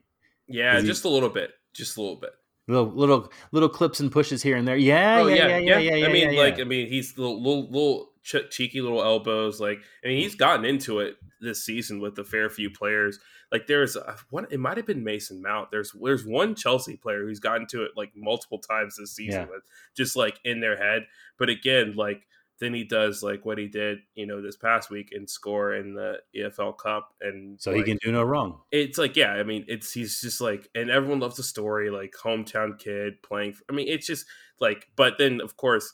[0.47, 2.32] yeah Is he- just a little bit just a little bit
[2.67, 4.77] Little little little clips and pushes here and there.
[4.77, 6.08] Yeah, oh yeah, yeah, yeah, yeah, yeah.
[6.08, 6.60] I mean yeah, like.
[6.60, 10.63] I mean he's little little, little ch- cheeky little elbows like I mean he's gotten
[10.63, 13.19] into it this season with a fair few players.
[13.51, 15.69] Like there's a, one, it might have been Mason Mount.
[15.71, 19.58] There's there's one Chelsea player who's gotten to it like multiple times this season, Yeah.
[19.97, 21.08] just like in their head.
[21.39, 22.25] But again, like
[22.62, 25.93] then he does like what he did, you know, this past week and score in
[25.93, 28.62] the EFL Cup, and So like, he can do no wrong.
[28.71, 32.13] it's like yeah i mean it's he's just like and everyone loves the story like
[32.13, 34.26] hometown kid playing For, i mean it's just
[34.62, 35.91] like but then of course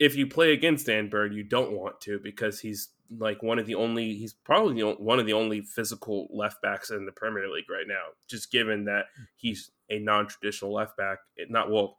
[0.00, 3.66] if you play against dan burn you don't want to because he's like one of
[3.66, 7.12] the only he's probably the, on- one of the only physical left backs in the
[7.12, 9.04] premier league right now just given that
[9.36, 11.98] he's a non-traditional left back It not well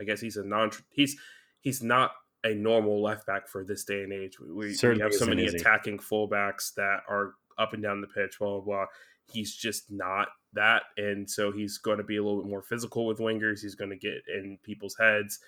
[0.00, 1.16] i guess he's a non he's
[1.60, 2.10] he's not
[2.44, 4.38] a normal left back for this day and age.
[4.40, 8.60] We, we have so many attacking fullbacks that are up and down the pitch blah
[8.60, 8.86] blah blah.
[9.32, 10.82] He's just not that.
[10.96, 13.60] And so he's going to be a little bit more physical with wingers.
[13.60, 15.38] He's going to get in people's heads.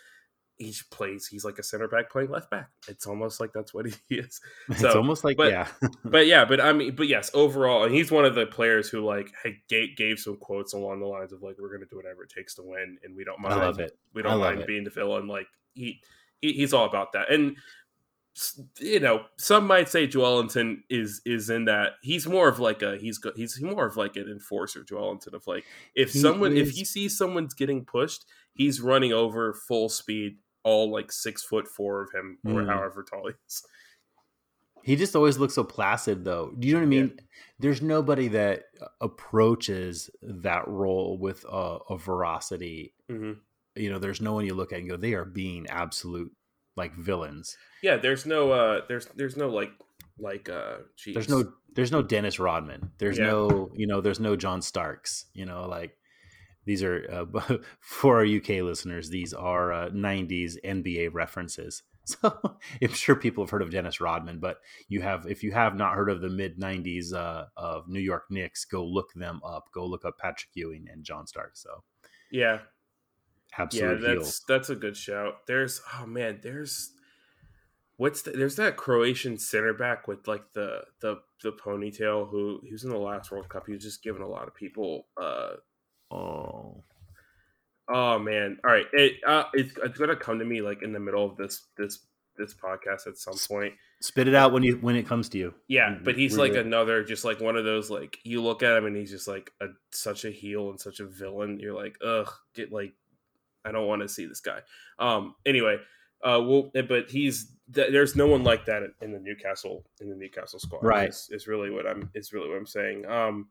[0.58, 2.68] He plays he's like a center back playing left back.
[2.86, 4.40] It's almost like that's what he is.
[4.68, 5.66] It's almost like but- yeah.
[6.04, 9.04] but yeah but i mean but yes overall and he's one of the players who
[9.04, 9.32] like
[9.68, 12.30] gave, gave some quotes along the lines of like we're going to do whatever it
[12.30, 13.98] takes to win and we don't I mind love it.
[14.14, 14.66] we don't mind it.
[14.68, 16.00] being the villain like he
[16.42, 17.56] he's all about that and
[18.78, 22.96] you know some might say Joelinton is is in that he's more of like a
[22.96, 26.84] he's he's more of like an enforcer Joelinton of like if He someone if he
[26.84, 28.24] sees someone's getting pushed
[28.54, 32.66] he's running over full speed all like six foot four of him or Mm.
[32.68, 33.62] however tall he is
[34.82, 36.52] He just always looks so placid, though.
[36.58, 37.16] Do you know what I mean?
[37.60, 38.64] There's nobody that
[39.00, 42.94] approaches that role with a, a veracity.
[43.08, 43.32] hmm
[43.74, 46.30] You know, there's no one you look at and go, they are being absolute
[46.74, 47.56] like villains.
[47.82, 49.70] yeah there's no uh there's there's no like
[50.18, 51.14] like uh geez.
[51.14, 52.92] There's no, there's no Dennis Rodman.
[52.98, 53.26] There's Yeah.
[53.26, 55.26] no, you know, there's no John Starks.
[55.34, 55.96] You know, like
[56.64, 59.08] these are uh, for our UK listeners.
[59.10, 61.82] These are uh, '90s NBA references.
[62.04, 62.36] So
[62.82, 64.58] I'm sure people have heard of Dennis Rodman, but
[64.88, 68.24] you have, if you have not heard of the mid '90s uh, of New York
[68.28, 69.68] Knicks, go look them up.
[69.72, 71.52] Go look up Patrick Ewing and John Stark.
[71.54, 71.84] So
[72.32, 72.58] yeah
[73.58, 74.18] absolute yeah, heel.
[74.20, 75.46] that's that's a good shout.
[75.46, 76.92] There's oh man, there's
[77.96, 82.72] what's the, there's that Croatian center back with like the the the ponytail who he
[82.72, 83.66] was in the last World Cup.
[83.66, 85.06] He was just giving a lot of people.
[85.20, 85.54] uh
[86.14, 86.84] Oh,
[87.88, 91.00] Oh man, all right, it uh, it's, it's gonna come to me like in the
[91.00, 91.98] middle of this this
[92.36, 93.74] this podcast at some point.
[94.00, 95.54] spit it out when you when it comes to you.
[95.68, 98.86] Yeah, but he's like another, just like one of those, like you look at him
[98.86, 101.58] and he's just like a such a heel and such a villain.
[101.60, 102.94] You're like, ugh, get like,
[103.64, 104.60] I don't want to see this guy.
[104.98, 105.78] Um, anyway,
[106.22, 110.16] uh, well, but he's th- there's no one like that in the Newcastle in the
[110.16, 110.84] Newcastle squad.
[110.84, 111.08] Right.
[111.08, 113.06] is, is really what I'm is really what I'm saying.
[113.06, 113.48] Um,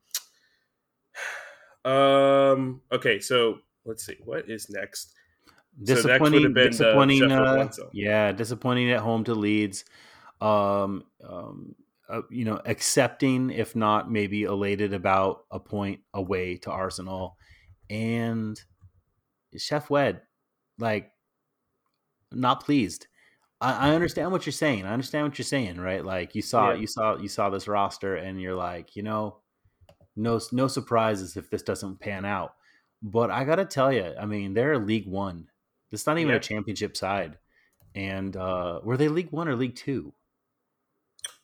[1.86, 5.13] um, okay, so let's see what is next.
[5.84, 7.19] So next disappointing, disappointing.
[7.19, 9.86] Sheffield Uh, yeah, disappointing at home to Leeds.
[10.39, 11.76] Um, um,
[12.10, 17.38] uh, you know, accepting if not maybe elated about a point away to Arsenal,
[17.89, 18.62] and
[19.57, 20.21] Sheff Wed,
[20.79, 21.11] like,
[22.31, 23.07] not pleased.
[23.59, 24.85] I, I understand what you're saying.
[24.85, 26.03] I understand what you're saying, right?
[26.03, 26.79] Like you saw, Yeah.
[26.79, 29.37] you saw, you saw this roster, and you're like, you know,
[30.15, 32.55] no, no surprises if this doesn't pan out.
[33.03, 35.47] But I gotta tell you, I mean, they're League One.
[35.91, 36.37] It's not even Yeah.
[36.37, 37.37] a championship side.
[37.95, 40.13] And uh, were they League One or League Two?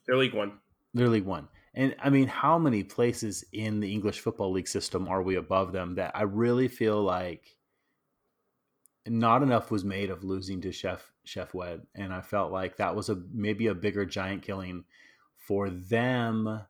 [0.06, 0.58] They're League One.
[0.94, 1.48] They're League One.
[1.74, 5.72] And I mean, how many places in the English Football League system are we above
[5.72, 7.56] them that I really feel like
[9.08, 12.94] not enough was made of losing to Sheff Sheff Wed, and I felt like that
[12.96, 14.84] was a maybe a bigger giant killing
[15.36, 16.62] for them,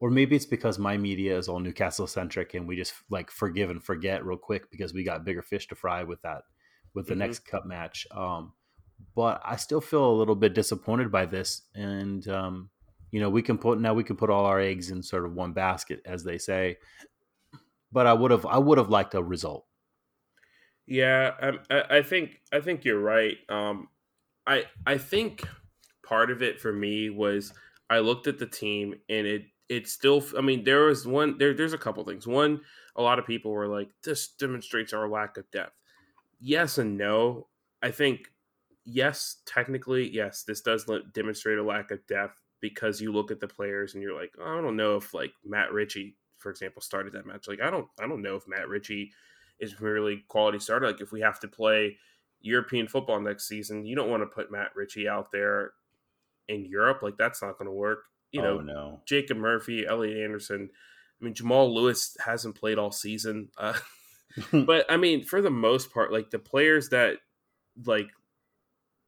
[0.00, 3.70] or maybe it's because my media is all Newcastle centric and we just like forgive
[3.70, 6.42] and forget real quick because we got bigger fish to fry with that
[6.94, 7.18] with the Mhm.
[7.18, 8.06] next cup match.
[8.10, 8.54] Um,
[9.14, 12.70] but I still feel a little bit disappointed by this, and um,
[13.10, 15.34] you know we can put now we can put all our eggs in sort of
[15.34, 16.78] one basket, as they say.
[17.92, 19.66] But I would have I would have liked a result.
[20.86, 23.36] Yeah, um, I, I think I think you're right.
[23.48, 23.88] Um,
[24.46, 25.44] I I think
[26.04, 27.52] part of it for me was
[27.90, 30.24] I looked at the team and it it still.
[30.36, 31.54] I mean, there was one there.
[31.54, 32.26] There's a couple things.
[32.26, 32.60] One,
[32.96, 35.74] a lot of people were like, "This demonstrates our lack of depth."
[36.40, 37.48] Yes and no.
[37.82, 38.28] I think
[38.84, 43.48] yes, technically, yes, this does demonstrate a lack of depth because you look at the
[43.48, 47.26] players and you're like, I don't know if like Matt Ritchie, for example, started that
[47.26, 47.48] match.
[47.48, 49.12] Like, I don't, I don't know if Matt Ritchie
[49.60, 50.86] is really quality starter.
[50.86, 51.98] Like, if we have to play
[52.40, 55.72] European football next season, you don't want to put Matt Ritchie out there
[56.48, 57.00] in Europe.
[57.02, 58.04] Like, that's not going to work.
[58.32, 60.70] You know, oh no, Jacob Murphy, Elliot Anderson.
[61.20, 63.48] I mean, Jamal Lewis hasn't played all season.
[63.58, 63.74] Uh,
[64.52, 67.16] but I mean, for the most part, like the players that
[67.84, 68.08] like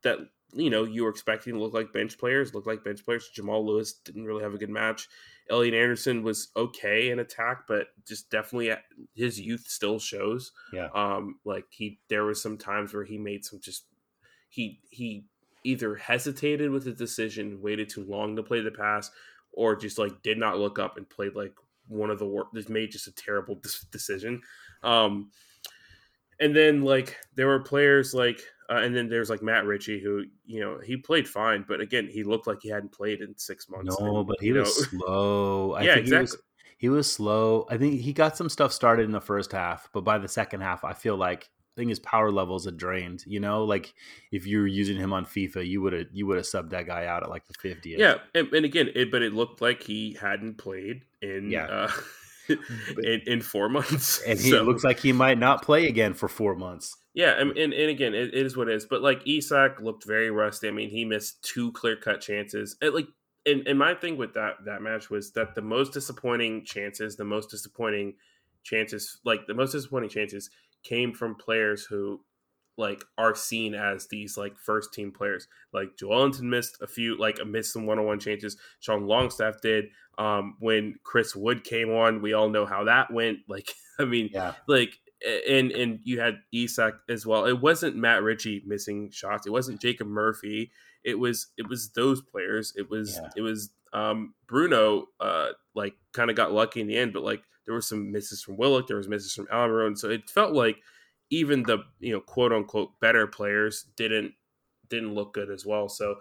[0.02, 0.18] that
[0.54, 3.28] you know you were expecting to look like bench players, look like bench players.
[3.28, 5.08] Jamal Lewis didn't really have a good match.
[5.50, 8.76] Elliot Anderson was okay in attack, but just definitely uh,
[9.14, 10.52] his youth still shows.
[10.72, 10.88] Yeah.
[10.94, 13.84] Um, like he, there was some times where he made some just
[14.48, 15.24] he he
[15.64, 19.10] either hesitated with the decision, waited too long to play the pass,
[19.52, 21.54] or just like did not look up and played like
[21.88, 22.54] one of the worst.
[22.54, 24.40] Just made just a terrible decision.
[24.82, 25.30] Um,
[26.40, 30.24] and then like there were players like uh, and then there's like Matt Ritchie who
[30.44, 33.68] you know he played fine, but again he looked like he hadn't played in six
[33.68, 33.96] months.
[33.98, 35.72] No, and, but he was know, slow.
[35.72, 36.18] I yeah, think exactly.
[36.18, 36.42] He was,
[36.78, 37.66] he was slow.
[37.70, 40.62] I think he got some stuff started in the first half, but by the second
[40.62, 43.24] half, I feel like I think his power levels had drained.
[43.26, 43.94] You know, like
[44.30, 46.86] if you were using him on FIFA, you would have you would have subbed that
[46.86, 47.98] guy out at like the 50th.
[47.98, 51.64] Yeah, and, and again, it, but it looked like he hadn't played in yeah.
[51.66, 51.90] Uh,
[53.02, 54.62] in, in four months, and he so.
[54.62, 56.96] looks like he might not play again for four months.
[57.14, 58.86] Yeah, and and, and again, it, it is what it is.
[58.86, 60.68] But like Isak looked very rusty.
[60.68, 62.76] I mean, he missed two clear cut chances.
[62.80, 63.08] It, like,
[63.44, 67.24] and, and my thing with that that match was that the most disappointing chances, the
[67.24, 68.14] most disappointing
[68.62, 70.50] chances, like the most disappointing chances,
[70.84, 72.20] came from players who
[72.78, 75.48] like are seen as these like first team players.
[75.72, 78.56] Like Joelinton missed a few, like missed some one on one changes.
[78.80, 79.86] Sean Longstaff did.
[80.18, 83.40] Um, when Chris Wood came on, we all know how that went.
[83.48, 84.54] Like, I mean, yeah.
[84.66, 84.98] like
[85.48, 87.44] and and you had Isak as well.
[87.46, 89.46] It wasn't Matt Ritchie missing shots.
[89.46, 90.70] It wasn't Jacob Murphy.
[91.04, 92.72] It was it was those players.
[92.76, 93.28] It was Yeah.
[93.36, 95.06] it was um, Bruno.
[95.20, 98.42] Uh, like kind of got lucky in the end, but like there were some misses
[98.42, 98.86] from Willock.
[98.88, 99.96] There was misses from Almiron.
[99.96, 100.76] So it felt like
[101.30, 104.32] even the you know quote unquote better players didn't
[104.88, 105.88] didn't look good as well.
[105.88, 106.16] So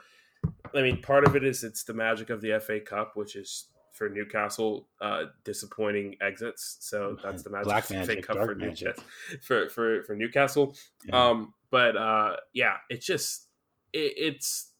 [0.74, 3.68] I mean, part of it is it's the magic of the FA Cup, which is
[4.02, 6.78] for Newcastle, uh, disappointing exits.
[6.80, 8.88] So that's the magic Black magic, Cup for, magic.
[8.88, 9.04] Newcastle,
[9.44, 10.76] for for for Newcastle.
[11.06, 11.30] Yeah.
[11.30, 13.48] Um, but uh, yeah, it's just
[13.94, 14.72] it, it's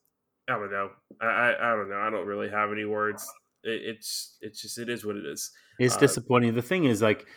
[0.50, 0.90] I don't know.
[1.22, 2.00] I, I I don't know.
[2.00, 3.32] I don't really have any words.
[3.64, 5.52] It, it's it's just it is what it is.
[5.78, 6.56] It's Uh, disappointing.
[6.56, 7.28] The thing is, like,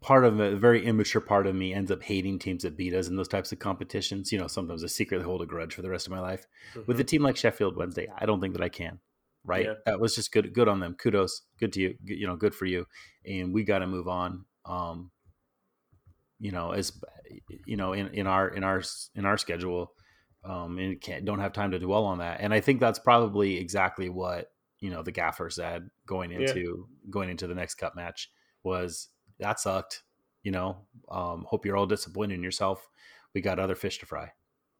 [0.00, 3.08] part of a very immature part of me ends up hating teams that beat us
[3.08, 4.30] in those types of competitions.
[4.30, 6.46] You know, sometimes I secretly hold a grudge for the rest of my life.
[6.86, 9.00] With a team like Sheffield Wednesday, I don't think that I can.
[9.44, 9.66] Right?
[9.66, 9.74] Yeah.
[9.86, 10.52] That was just good.
[10.54, 10.94] Good on them.
[10.94, 11.42] Kudos.
[11.58, 11.94] Good to you.
[12.04, 12.86] You know, good for you.
[13.26, 14.44] And we got to move on.
[14.64, 15.10] Um,
[16.38, 16.92] you know, as
[17.66, 18.82] you know, in, in our in our
[19.14, 19.92] in our schedule,
[20.44, 22.40] um, and can't don't have time to dwell on that.
[22.40, 26.40] And I think that's probably exactly what you know the gaffer said going Yeah.
[26.40, 28.30] into going into the next cup match
[28.62, 30.02] was that sucked.
[30.42, 32.88] You know, um, hope you're all disappointed in yourself.
[33.34, 34.32] We got other fish to fry.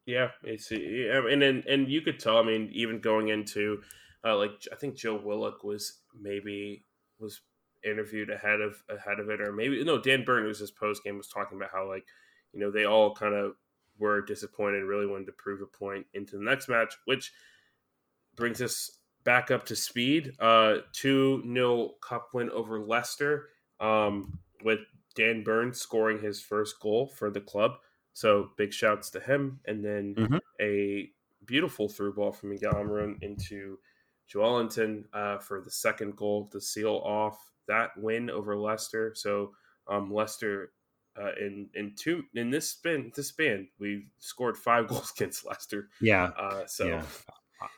[0.05, 2.37] Yeah, it's yeah, and then and you could tell.
[2.37, 3.81] I mean, even going into
[4.23, 6.85] uh, like I think Joe Willock was maybe
[7.19, 7.41] was
[7.83, 11.17] interviewed ahead of ahead of it, or maybe no Dan Burn was his post game
[11.17, 12.07] was talking about how like
[12.53, 13.55] you know they all kind of
[13.97, 17.33] were disappointed, and really wanted to prove a point into the next match, which
[18.35, 20.35] brings us back up to speed.
[20.39, 24.33] Uh, two 0 cup win over Leicester, um,
[24.63, 24.79] with
[25.15, 27.77] Dan Burn scoring his first goal for the club.
[28.13, 30.39] So big shouts to him, and then Mhm.
[30.59, 31.11] a
[31.45, 33.79] beautiful through ball from Miguel into
[34.31, 39.13] Joelinton uh, for the second goal to seal off that win over Leicester.
[39.15, 39.51] So
[39.87, 40.71] um, Leicester
[41.19, 45.89] uh, in in two in this spin this span we've scored five goals against Leicester.
[46.01, 47.05] Yeah, Uh, so Yeah.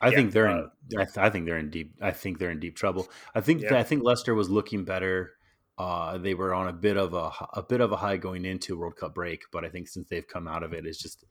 [0.02, 1.00] I Yeah, think they're uh, in.
[1.00, 1.94] I, th- I think they're in deep.
[2.02, 3.08] I think they're in deep trouble.
[3.36, 3.62] I think.
[3.62, 3.78] Yeah.
[3.78, 5.34] I think Leicester was looking better.
[5.78, 8.78] Uh, they were on a bit of a a bit of a high going into
[8.80, 11.24] World Cup break, but I think since they've come out of it, it's just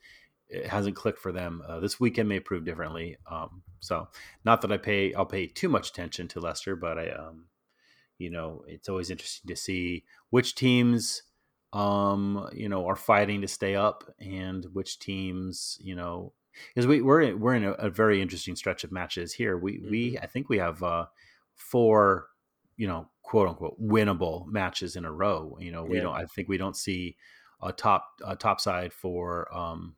[0.49, 1.63] it hasn't clicked for them.
[1.67, 3.17] Uh, this weekend may prove differently.
[3.31, 4.09] Um, so,
[4.45, 7.47] not that I pay I'll pay too much attention to Leicester, but I, um,
[8.19, 11.23] you know, it's always interesting to see which teams,
[11.73, 16.33] um, you know, are fighting to stay up and which teams, you know,
[16.73, 19.59] because we we're in, we're in a, a very interesting stretch of matches here.
[19.59, 21.07] We we I think we have uh,
[21.57, 22.29] four,
[22.77, 25.57] you know, quote unquote winnable matches in a row.
[25.61, 26.03] You know, we Yeah.
[26.05, 26.15] don't.
[26.15, 27.17] I think we don't see
[27.61, 29.97] a top a top side for um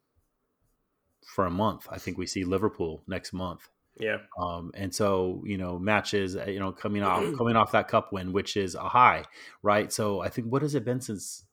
[1.34, 1.86] for a month.
[1.90, 3.68] I think we see Liverpool next month.
[3.98, 7.88] yeah, Um, and so you know matches uh, you know coming off coming off that
[7.88, 9.24] cup win, which is a high,
[9.62, 9.92] right?
[9.92, 11.44] So I think what has it been since?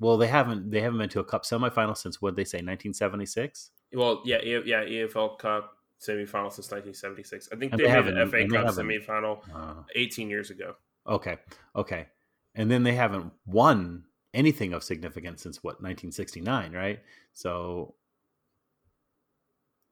[0.00, 3.70] Well, they haven't they haven't been to a cup semifinal since what they say 1976.
[3.94, 7.48] well, yeah, yeah, EFL Cup semifinal since 1976.
[7.52, 10.74] I think And they, they haven't- the FA Cup semifinal Uh, 18 years ago.
[11.06, 11.38] okay,
[11.76, 12.08] okay,
[12.54, 17.00] and then they haven't won anything of significance since what 1969, right?
[17.32, 17.94] So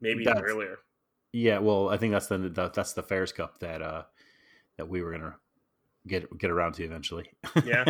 [0.02, 0.76] Maybe That's- earlier.
[1.32, 4.02] yeah, well, I think that's the, the that's the Fairs Cup that uh
[4.76, 5.36] that we were gonna
[6.06, 7.30] get get around to eventually.
[7.64, 7.84] Yeah.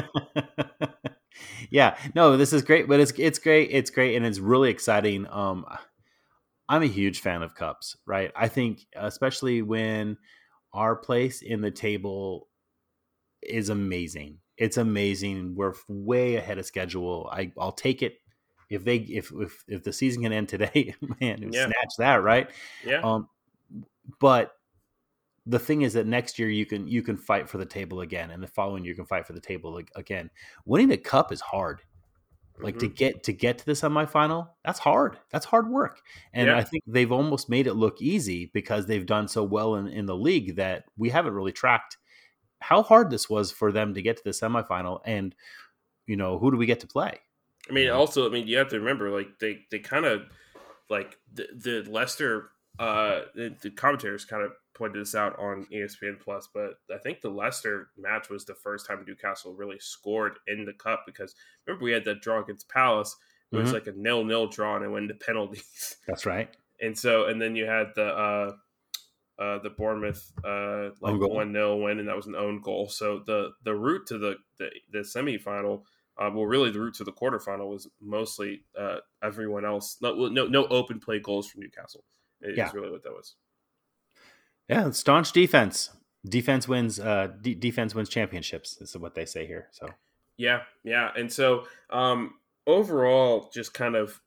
[1.71, 1.97] yeah.
[2.15, 3.71] No, this is great, but it's it's great.
[3.73, 5.27] It's great, and it's really exciting.
[5.31, 5.65] Um,
[6.69, 8.31] I'm a huge fan of cups, right?
[8.37, 10.17] I think especially when
[10.73, 12.49] our place in the table
[13.43, 14.39] is amazing.
[14.57, 15.55] It's amazing.
[15.57, 17.29] We're way ahead of schedule.
[17.33, 18.15] I I'll take it
[18.73, 21.67] if they if if if the season can end today, man, Yeah.
[21.67, 22.51] snatch that, right?
[22.85, 23.01] Yeah.
[23.03, 23.29] Um,
[24.19, 24.53] but
[25.47, 28.31] the thing is that next year you can you can fight for the table again,
[28.31, 30.31] and the following year you can fight for the table again.
[30.65, 31.83] Winning a cup is hard.
[32.61, 32.95] Like to Mhm.
[32.97, 35.19] get to get to the semifinal, that's hard.
[35.31, 36.01] That's hard work,
[36.33, 36.59] and Yeah.
[36.59, 40.07] I think they've almost made it look easy because they've done so well in, in
[40.07, 41.97] the league that we haven't really tracked
[42.61, 45.01] how hard this was for them to get to the semifinal.
[45.05, 45.35] And
[46.07, 47.19] you know, who do we get to play?
[47.69, 50.23] I mean, also, I mean, you have to remember, like they they kind of
[50.91, 56.19] like the, the Leicester, uh, the, the commentators kind of pointed this out on ESPN
[56.21, 60.65] Plus, but I think the Leicester match was the first time Newcastle really scored in
[60.65, 61.35] the cup because
[61.67, 63.17] remember we had that draw against Palace.
[63.53, 63.75] It was Mhm.
[63.75, 66.55] like a nil nil draw and it went to penalties, That's right.
[66.81, 68.07] and so and then you had the.
[68.07, 68.57] uh
[69.39, 72.89] uh, the Bournemouth uh, like one 0 win, and that was an own goal.
[72.89, 75.85] So the the route to the the, the semifinal
[76.19, 79.97] uh, well, really, the route to the quarterfinal was mostly uh, everyone else.
[80.01, 82.05] No, no, no open play goals from Newcastle.
[82.41, 82.71] Is Yeah.
[82.75, 83.37] really what that was.
[84.69, 85.91] Yeah, staunch defense.
[86.25, 87.01] Defense wins.
[87.01, 88.81] Uh, de- defense wins championships.
[88.81, 89.69] Is what they say here.
[89.73, 89.89] So
[90.37, 92.35] Yeah, yeah, and so um,
[92.67, 94.21] overall, just kind of,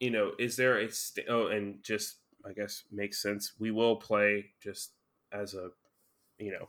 [0.00, 3.52] you know, is there a st- oh, and just I guess makes sense.
[3.58, 4.92] We will play just
[5.32, 5.70] as a,
[6.38, 6.68] you know,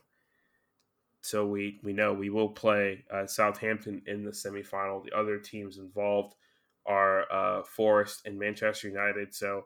[1.26, 5.04] so we we know we will play uh, Southampton in the semifinal.
[5.04, 6.34] The other teams involved
[6.86, 9.34] are uh, Forest and Manchester United.
[9.34, 9.64] So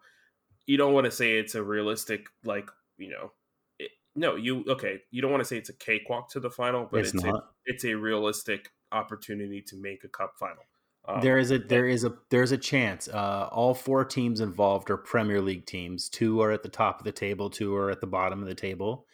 [0.67, 3.33] you don't want to say it's a realistic like you know.
[3.79, 5.01] It, no, you okay.
[5.11, 7.43] You don't want to say it's a cakewalk to the final, but it's it's, a,
[7.67, 10.65] it's a realistic opportunity to make a cup final.
[11.07, 13.09] Um, there is a there is a there's a chance.
[13.09, 16.09] Uh, all four teams involved are Premier League teams.
[16.09, 17.51] Two are at the top of the table.
[17.51, 19.07] Two are at the bottom of the table.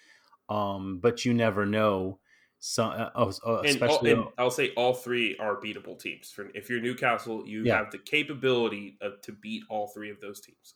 [0.49, 2.21] Um, but you never know.
[2.59, 6.31] So, uh, oh, oh, and, all, especially and I'll say all three are beatable teams.
[6.31, 7.77] For if you're Newcastle, you Yeah.
[7.79, 10.75] have the capability of, to beat all three of those teams,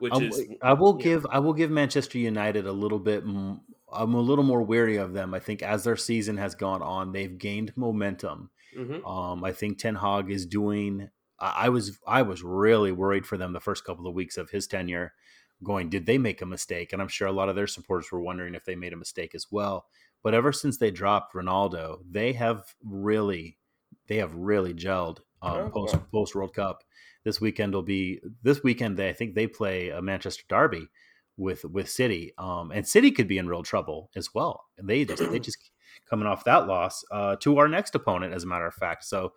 [0.00, 3.22] which I, is I will give I will give Manchester United a little bit.
[3.22, 3.60] m-
[3.92, 5.32] I'm a little more wary of them.
[5.34, 8.50] I think as their season has gone on, they've gained momentum.
[8.76, 9.04] Mhm.
[9.08, 11.10] Um, I think Ten Hag is doing.
[11.38, 14.50] I I was I was really worried for them the first couple of weeks of
[14.50, 15.14] his tenure.
[15.62, 16.92] Going, did they make a mistake?
[16.92, 19.34] And I'm sure a lot of their supporters were wondering if they made a mistake
[19.34, 19.86] as well.
[20.22, 23.58] But ever since they dropped Ronaldo, they have really,
[24.06, 26.84] they have really gelled um, Oh, post post World Cup.
[27.24, 28.96] This weekend will be this weekend.
[28.96, 30.88] They I think they play a Manchester Derby
[31.36, 34.64] with with City, um, and City could be in real trouble as well.
[34.78, 35.58] And they just they just
[36.10, 39.04] coming off that loss uh, to our next opponent, as a matter of fact.
[39.04, 39.32] So,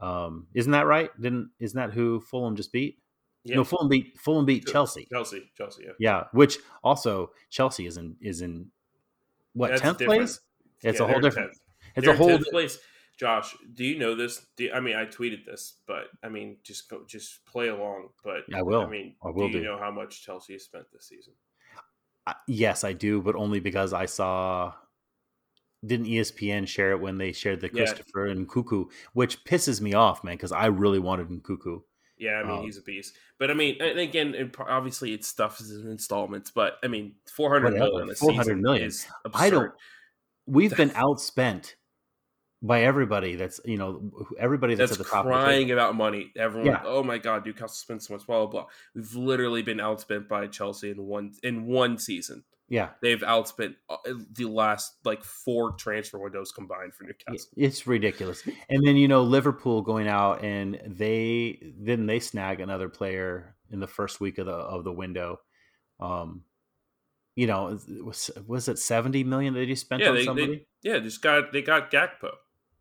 [0.00, 1.10] um, isn't that right?
[1.20, 2.98] Didn't isn't that who Fulham just beat?
[3.44, 3.56] Yeah.
[3.56, 5.08] No, Fulham beat Fulham beat Chelsea.
[5.10, 5.84] Chelsea, Chelsea.
[5.86, 8.70] Yeah, Yeah, which also Chelsea is in is in
[9.54, 10.40] what tenth place?
[10.82, 11.50] It's Yeah, a whole different.
[11.52, 11.56] 10th.
[11.96, 12.28] It's They're a whole.
[12.30, 12.78] 10th place.
[13.18, 14.46] Josh, do you know this?
[14.56, 18.08] Do, I mean, I tweeted this, but I mean, just go, just play along.
[18.24, 18.80] But I will.
[18.80, 19.64] I mean, I will do you do.
[19.64, 21.34] know how much Chelsea spent this season?
[22.26, 24.72] I- yes, I do, but only because I saw.
[25.84, 27.84] Didn't ESPN share it when they shared the Yeah.
[27.86, 31.82] Christopher Nkunku, which pisses me off, man, because I really wanted Nkunku.
[32.20, 33.16] Yeah, I mean, Um, he's a beast.
[33.38, 36.50] But I mean, and again, obviously, it's stuff is in installments.
[36.50, 39.40] But I mean, four hundred million a season is absurd.
[39.40, 39.72] I don't.
[40.46, 41.74] We've been outspent
[42.62, 43.36] by everybody.
[43.36, 45.24] That's you know everybody that's, That's at the top.
[45.24, 46.30] Of the crying about money.
[46.36, 46.82] Everyone, Yeah.
[46.84, 48.26] oh my god, Newcastle spent so much.
[48.26, 48.66] Blah blah blah.
[48.94, 52.44] We've literally been outspent by Chelsea in one in one season.
[52.70, 53.96] Yeah, They've outspent uh,
[54.32, 57.50] the last like four transfer windows combined for Newcastle.
[57.56, 58.44] it's ridiculous.
[58.68, 63.80] And then you know Liverpool going out and they then they snag another player in
[63.80, 65.40] the first week of the of the window.
[65.98, 66.44] Um,
[67.34, 70.66] you know, was was it seventy million that you spent Yeah, on they, somebody?
[70.82, 72.34] they yeah just got they got Gakpo.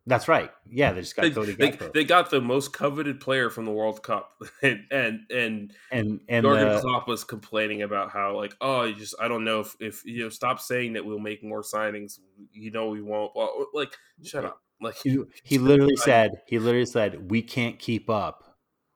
[0.10, 0.50] That's right.
[0.68, 3.72] Yeah, they just got They, Cody they, they got the most coveted player from the
[3.72, 8.56] World Cup, and and and and and Jurgen the, Klopp was complaining about how like
[8.60, 11.44] oh you just I don't know if if you know stop saying that we'll make
[11.44, 12.18] more signings
[12.52, 16.88] you know we won't well, like shut up like he, he literally said he literally
[16.88, 18.56] said we can't keep up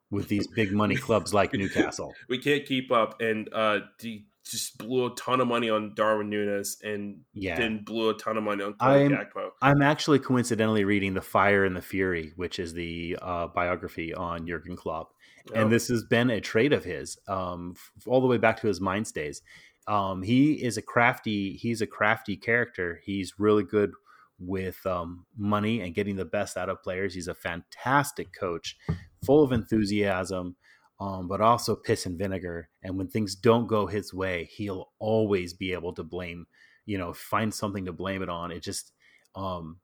[0.09, 2.11] with these big money clubs like Newcastle.
[2.28, 6.30] we can't keep up and uh he just blew a ton of money on Darwin
[6.30, 7.56] Núñez and Yeah.
[7.58, 9.52] then blew a ton of money on Cody I'm- Gakpo.
[9.62, 14.46] I'm actually coincidentally reading The Fire and the Fury, which is the uh, biography on
[14.46, 15.14] Jurgen Klopp.
[15.52, 18.60] Oh, And this has been a trait of his um, f- all the way back
[18.62, 19.41] to his Mainz days.
[19.88, 23.02] Um, he is a crafty, he's a crafty character.
[23.04, 23.91] He's really good
[24.39, 27.14] with um, money and getting the best out of players.
[27.14, 28.78] He's a fantastic coach,
[29.26, 30.56] full of enthusiasm.
[31.04, 32.70] Um, but also piss and vinegar.
[32.82, 36.45] And when things don't go his way, he'll always be able to blame,
[36.86, 38.54] you know, find something to blame it on.
[38.54, 38.93] It just,
[39.36, 39.80] um,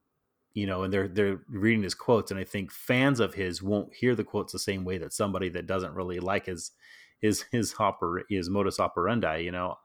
[0.53, 3.93] you know, and they're they're reading his quotes, and I think fans of his won't
[3.93, 6.71] hear the quotes the same way that somebody that doesn't really like his
[7.19, 9.39] his his oper- his modus operandi.
[9.39, 9.75] You know,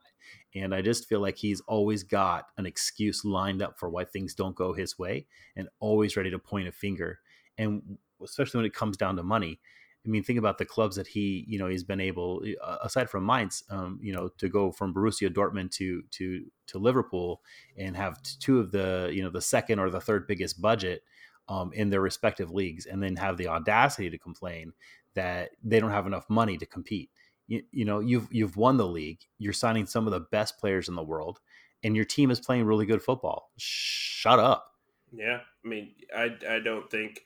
[0.55, 4.37] and I just feel like he's always got an excuse lined up for why things
[4.37, 5.27] don't go his way,
[5.57, 7.19] and always ready to point a finger.
[7.59, 9.59] And especially when it comes down to money,
[10.05, 13.09] I mean, think about the clubs that he, you know, he's been able, uh, aside
[13.09, 17.41] from Mainz, um, you know, to go from Borussia Dortmund to to to Liverpool
[17.79, 21.03] and have two of the, you know, the second or the third biggest budget
[21.49, 24.73] um, in their respective leagues, and then have the audacity to complain
[25.15, 27.11] that they don't have enough money to compete.
[27.47, 30.89] You, you know, you've you've won the league, you're signing some of the best players
[30.89, 31.41] in the world,
[31.83, 33.51] and your team is playing really good football.
[33.57, 34.73] Shut up.
[35.13, 37.23] Yeah, I mean, I I don't think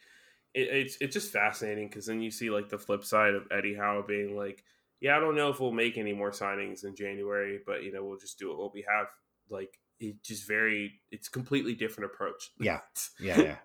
[0.55, 3.74] it, it's it's just fascinating because then you see like the flip side of Eddie
[3.74, 4.64] Howe being like,
[5.01, 8.05] yeah, I don't know if we'll make any more signings in January, but you know
[8.05, 9.07] we'll just do what we have.
[9.51, 12.51] Like it just very, it's completely different approach.
[12.61, 12.80] Yeah,
[13.20, 13.57] yeah, yeah.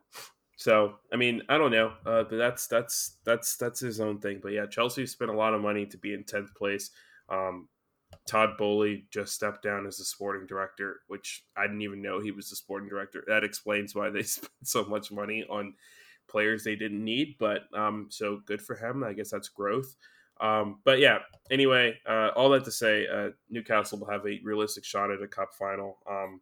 [0.57, 4.39] so I mean, I don't know, uh, but that's that's that's that's his own thing.
[4.41, 6.91] But yeah, Chelsea spent a lot of money to be in tenth place.
[7.29, 7.69] Um,
[8.27, 12.31] Todd Boehly just stepped down as the sporting director, which I didn't even know he
[12.31, 13.23] was the sporting director.
[13.27, 15.73] That explains why they spent so much money on
[16.27, 17.35] players they didn't need.
[17.39, 19.03] But um, so good for him.
[19.03, 19.95] I guess that's growth.
[20.41, 21.19] Um, but yeah,
[21.51, 25.27] anyway, uh, all that to say, uh, Newcastle will have a realistic shot at a
[25.27, 25.99] cup final.
[26.09, 26.41] Um,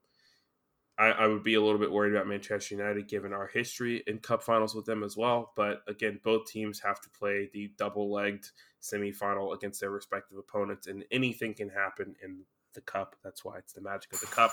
[0.98, 4.20] I, I, would be a little bit worried about Manchester United given our history in
[4.20, 5.52] cup finals with them as well.
[5.56, 8.46] But again, both teams have to play the double legged
[8.82, 12.42] semifinal against their respective opponents, and anything can happen in
[12.74, 13.16] the cup.
[13.24, 14.52] That's why it's the magic of the cup.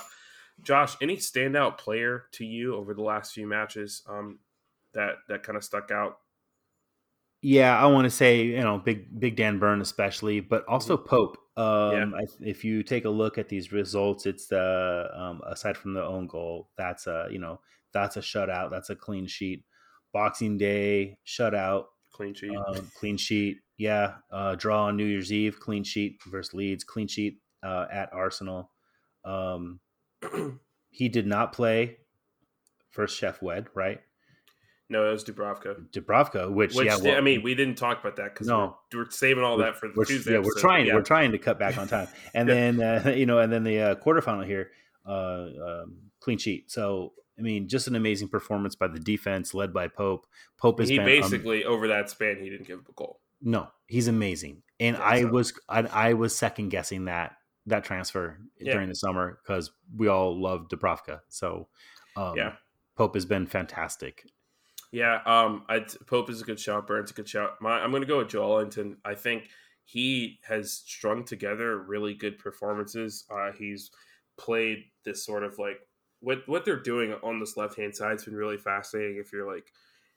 [0.61, 4.03] Josh, any standout player to you over the last few matches?
[4.07, 4.39] Um,
[4.93, 6.17] that that kind of stuck out?
[7.41, 11.07] Yeah, I want to say you know big big Dan Burn especially, but also mm-hmm.
[11.07, 11.37] Pope.
[11.55, 12.19] Um, yeah.
[12.19, 16.03] I, if you take a look at these results, it's the um, aside from the
[16.03, 17.61] own goal, that's a you know
[17.93, 19.63] that's a shutout, that's a clean sheet.
[20.11, 23.57] Boxing Day shutout, clean sheet, um, clean sheet.
[23.77, 28.11] Yeah, uh, draw on New Year's Eve, clean sheet versus Leeds, clean sheet uh, at
[28.11, 28.71] Arsenal.
[29.23, 29.79] Um,
[30.89, 31.97] he did not play
[32.89, 34.01] first Sheff Wed, right?
[34.91, 35.87] No, it was Dubravka.
[35.91, 39.03] Dubravka, which, which yeah, well, I mean, we didn't talk about that because no, we're,
[39.03, 40.33] we're, saving all that for the Tuesday.
[40.33, 40.87] Yeah, we're trying.
[40.87, 40.95] Yeah.
[40.95, 42.55] We're trying to cut back on time, and yeah.
[42.55, 44.71] then uh, you know, and then the uh, quarterfinal here,
[45.05, 46.71] uh, um, clean sheet.
[46.71, 50.25] So I mean, just an amazing performance by the defense, led by Pope.
[50.57, 53.19] Pope is he basically um, over that span, he didn't give up a goal.
[53.43, 55.27] No, he's amazing, and yeah, I so.
[55.27, 57.33] was I, I, was second guessing that
[57.67, 61.19] that transfer during the summer because we all love Dubravka.
[61.29, 61.67] So
[62.17, 62.53] um, yeah,
[62.97, 64.25] Pope has been fantastic.
[64.91, 66.87] Yeah, um, I, Pope is a good shot.
[66.87, 67.61] Burns a good shot.
[67.61, 68.97] My, I'm going to go with Joelinton.
[69.05, 69.49] I think
[69.85, 73.25] he has strung together really good performances.
[73.29, 73.91] Uh, he's
[74.37, 75.79] played this sort of like
[76.21, 79.17] what what they're doing on this left hand side has been really fascinating.
[79.17, 79.71] If you're like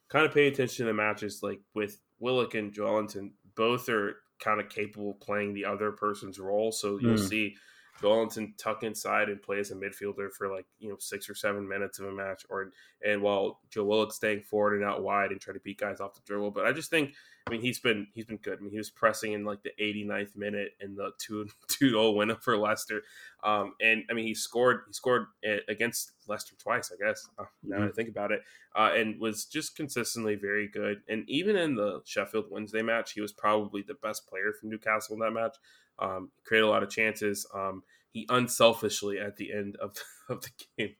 [0.08, 4.60] kind of paying attention to the matches, like with Willock and Joelinton, both are kind
[4.60, 6.72] of capable of playing the other person's role.
[6.72, 7.28] So you'll mm.
[7.28, 7.56] see
[8.00, 11.68] Joelinton tuck inside and play as a midfielder for like you know six or seven
[11.68, 12.70] minutes of a match, or
[13.04, 16.14] and while Joe Willock staying forward and out wide and try to beat guys off
[16.14, 16.52] the dribble.
[16.52, 17.12] But I just think,
[17.46, 18.58] I mean, he's been he's been good.
[18.58, 22.12] I mean, he was pressing in like the 89th minute in the two two zero
[22.12, 23.02] win for Leicester,
[23.44, 25.26] um, and I mean he scored he scored
[25.68, 27.28] against Leicester twice, I guess.
[27.38, 27.88] Uh, now mm-hmm.
[27.88, 28.40] I think about it,
[28.74, 31.02] uh, and was just consistently very good.
[31.08, 35.14] And even in the Sheffield Wednesday match, he was probably the best player from Newcastle
[35.14, 35.56] in that match.
[35.98, 37.46] Um, created a lot of chances.
[37.54, 37.82] Um,
[38.12, 40.00] he unselfishly at the end of the,
[40.34, 40.94] of the game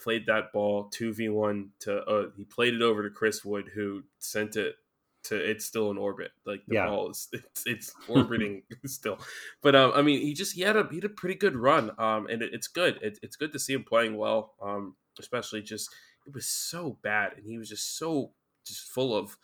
[0.00, 2.02] played that ball two v one to.
[2.02, 4.76] Uh, he played it over to Chris Wood, who sent it
[5.24, 5.36] to.
[5.36, 6.30] It's still in orbit.
[6.46, 6.86] Like the yeah.
[6.86, 9.18] ball is it's, it's orbiting still.
[9.62, 11.92] But um, I mean, he just he had a he had a pretty good run.
[11.98, 12.98] Um, and it, it's good.
[13.02, 14.54] It, it's good to see him playing well.
[14.62, 15.90] Um, especially just
[16.26, 18.32] it was so bad, and he was just so
[18.66, 19.36] just full of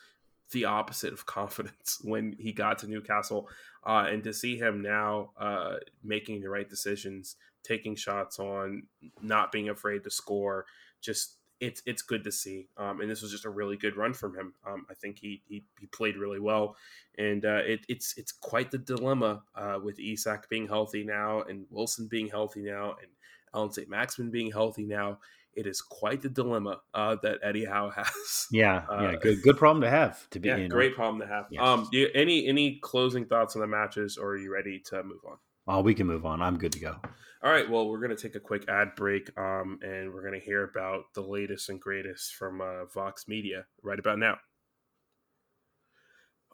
[0.51, 3.49] the opposite of confidence when he got to Newcastle.
[3.85, 8.83] Uh, and to see him now uh, making the right decisions, taking shots on,
[9.21, 10.65] not being afraid to score,
[11.01, 12.67] just it's it's good to see.
[12.77, 14.53] Um, and this was just a really good run from him.
[14.65, 16.75] Um, I think he, he, he played really well,
[17.17, 21.65] and uh, it, it's it's quite the dilemma uh, with Isak being healthy now, and
[21.69, 23.11] Wilson being healthy now, and
[23.53, 25.19] Allan Saint-Maximin being healthy now
[25.57, 28.47] it is quite the dilemma uh, that Eddie Howe has.
[28.51, 30.29] Yeah, uh, yeah, good, good problem to have.
[30.29, 31.47] To be, yeah, great problem to have.
[31.51, 31.61] Yes.
[31.61, 35.19] Um, you, any any closing thoughts on the matches, or are you ready to move
[35.27, 35.37] on?
[35.67, 36.41] Oh, we can move on.
[36.41, 36.95] I'm good to go.
[37.43, 37.69] All right.
[37.69, 40.63] Well, we're going to take a quick ad break, um, and we're going to hear
[40.63, 44.37] about the latest and greatest from uh, Vox Media right about now.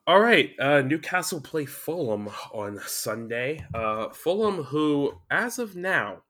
[0.06, 3.64] All right, uh, Newcastle play Fulham on Sunday.
[3.74, 6.24] Uh, Fulham, who as of now,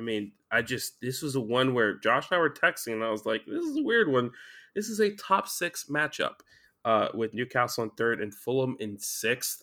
[0.00, 3.04] I mean, I just this was a one where Josh and I were texting, and
[3.04, 4.30] I was like, "This is a weird one.
[4.74, 6.36] This is a top six matchup
[6.86, 9.62] uh, with Newcastle in third and Fulham in sixth.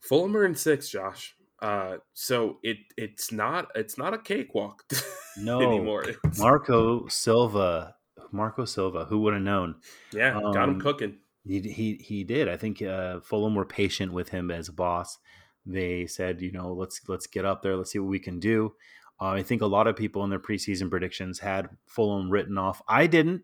[0.00, 1.34] Fulham are in sixth, Josh.
[1.60, 4.82] Uh, so it it's not it's not a cakewalk
[5.36, 6.08] No, anymore.
[6.08, 7.94] It's- Marco Silva,
[8.32, 9.74] Marco Silva, who would have known?
[10.12, 11.18] yeah, got him um, cooking.
[11.46, 12.48] He he he did.
[12.48, 15.18] I think uh, Fulham were patient with him as a boss.
[15.66, 17.76] They said, you know, let's let's get up there.
[17.76, 18.72] Let's see what we can do.
[19.20, 22.80] Uh, I think a lot of people in their preseason predictions had Fulham written off.
[22.88, 23.42] I didn't.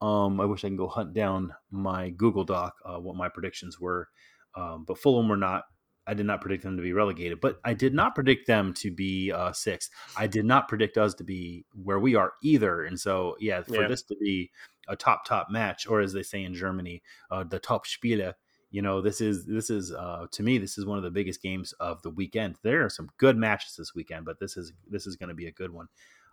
[0.00, 3.78] Um, I wish I can go hunt down my Google Doc uh, what my predictions
[3.78, 4.08] were.
[4.54, 5.64] Um, but Fulham were not.
[6.06, 8.90] I did not predict them to be relegated, but I did not predict them to
[8.90, 9.90] be uh, sixth.
[10.16, 12.84] I did not predict us to be where we are either.
[12.84, 13.88] And so, yeah, for Yeah.
[13.88, 14.50] this to be
[14.88, 18.32] a top top match, or as they say in Germany, uh, the top Spiele.
[18.70, 21.42] You know, this is this is uh, to me this is one of the biggest
[21.42, 22.56] games of the weekend.
[22.62, 25.46] There are some good matches this weekend, but this is this is going to be
[25.48, 25.88] a good one.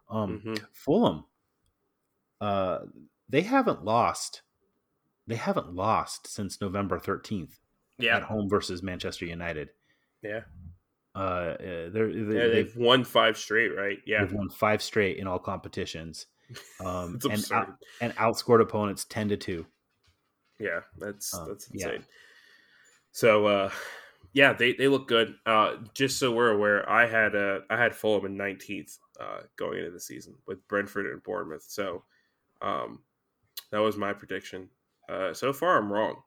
[0.10, 0.66] Um, Mhm.
[0.72, 1.26] Fulham,
[2.42, 2.80] uh,
[3.30, 4.44] they haven't lost.
[5.26, 7.60] They haven't lost since November thirteenth
[8.18, 9.70] at home versus Manchester United.
[10.22, 10.42] yeah,
[11.16, 12.48] Uh, uh, they're, they, yeah.
[12.48, 13.98] they've, They've won five straight, right?
[14.06, 16.28] Yeah, they've won five straight in all competitions,
[16.86, 17.56] um, it's and absurd.
[17.56, 17.68] out,
[18.02, 19.66] and outscored opponents ten to two.
[20.60, 21.98] Yeah, that's Um, that's yeah.
[23.18, 23.72] So uh
[24.34, 25.34] yeah, they, they look good.
[25.44, 29.80] Uh just so we're aware, I had uh I had Fulham in nineteenth uh going
[29.80, 31.66] into the season with Brentford and Bournemouth.
[31.68, 32.04] So
[32.62, 33.00] um
[33.72, 34.70] that was my prediction.
[35.10, 36.18] Uh so far I'm wrong.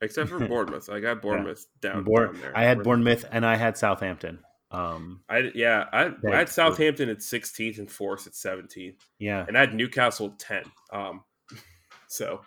[0.00, 0.88] Except for Bournemouth.
[0.88, 2.56] I got Bournemouth down, Bourne- down there.
[2.56, 4.38] I had Bournemouth and I had Southampton.
[4.70, 8.96] Um, I yeah, I, I had Southampton at 16th and Force at 17th.
[9.18, 10.62] yeah, And I had Newcastle at 10.
[10.90, 11.22] Um
[12.08, 12.40] so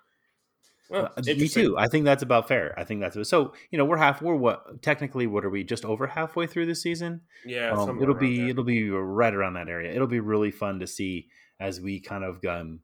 [0.90, 1.78] well, Uh, me too.
[1.78, 2.74] I think that's about fair.
[2.78, 3.54] I think that's so.
[3.72, 4.22] You know, we're half.
[4.22, 5.28] We're what technically?
[5.28, 5.64] What are we?
[5.64, 7.22] Just over halfway through the season.
[7.46, 8.50] Yeah, Um, it'll be there.
[8.50, 9.92] it'll be right around that area.
[9.94, 11.28] It'll be really fun to see
[11.60, 12.82] as we kind of um,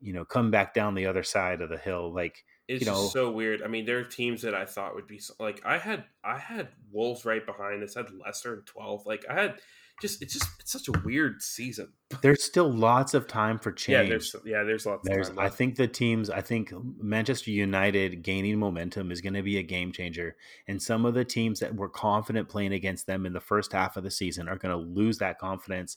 [0.00, 2.12] you know, come back down the other side of the hill.
[2.12, 3.62] Like It's you know- so weird.
[3.62, 6.68] I mean, there are teams that I thought would be like I had I had
[6.90, 7.96] Wolves right behind us.
[7.96, 9.06] I had Leicester in twelve.
[9.06, 9.60] Like I had
[10.00, 11.92] just it's just it's such a weird season.
[12.20, 14.04] there's still lots of time for change.
[14.04, 15.44] Yeah, there's yeah, there's lots There's, of time.
[15.44, 19.62] I think the teams, I think Manchester United gaining momentum is going to be a
[19.62, 20.36] game changer.
[20.68, 23.96] And some of the teams that were confident playing against them in the first half
[23.96, 25.96] of the season are going to lose that confidence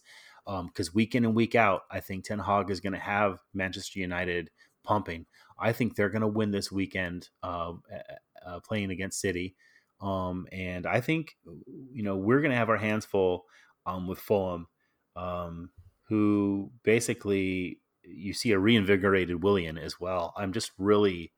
[0.66, 4.00] because week in and week out, I think Ten Hag is going to have Manchester
[4.00, 4.50] United
[4.84, 5.26] pumping.
[5.60, 7.74] I think they're going to win this weekend uh,
[8.45, 9.56] uh, playing against City.
[10.02, 11.36] Um, and I think,
[11.91, 13.45] you know, we're going to have our hands full
[13.90, 14.68] um, with Fulham,
[15.16, 15.70] um,
[16.08, 20.34] who basically you see a reinvigorated Willian as well.
[20.38, 21.32] I'm just really,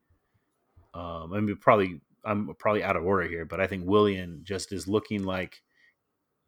[0.94, 4.72] um, I mean, probably I'm probably out of order here, but I think Willian just
[4.72, 5.62] is looking like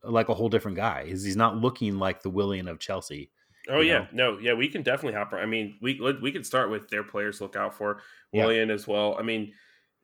[0.02, 1.06] like a whole different guy.
[1.06, 3.30] He's, he's not looking like the Willian of Chelsea.
[3.68, 5.32] Oh you yeah, no, yeah, we can definitely hop.
[5.32, 8.00] I mean, we we could start with their players look out for
[8.32, 8.44] Yeah.
[8.44, 9.16] Willian as well.
[9.18, 9.52] I mean,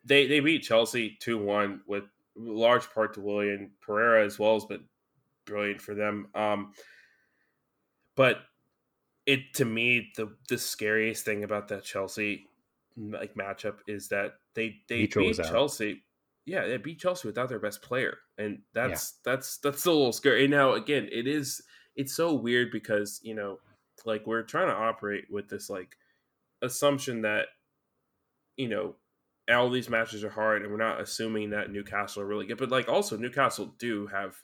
[0.05, 2.05] they they beat Chelsea two one with
[2.37, 4.85] large part to Willian Pereira as well has been
[5.51, 6.29] brilliant for them.
[6.35, 6.73] Um,
[8.17, 8.39] but
[9.27, 12.47] it to me the the scariest thing about that Chelsea
[12.97, 15.37] like matchup is that they they Mitro beat.
[15.37, 16.03] Chelsea.
[16.47, 20.13] Yeah, they beat Chelsea without their best player, and that's that's that's still a little
[20.13, 20.45] scary.
[20.45, 21.61] And now again, it is
[21.97, 23.59] it's so weird because you know,
[24.05, 25.97] like we're trying to operate with this like
[26.63, 27.47] assumption that
[28.57, 28.97] you know
[29.49, 32.59] all these matches are hard, and we're not assuming that Newcastle are really good.
[32.59, 34.37] But like also Newcastle do have,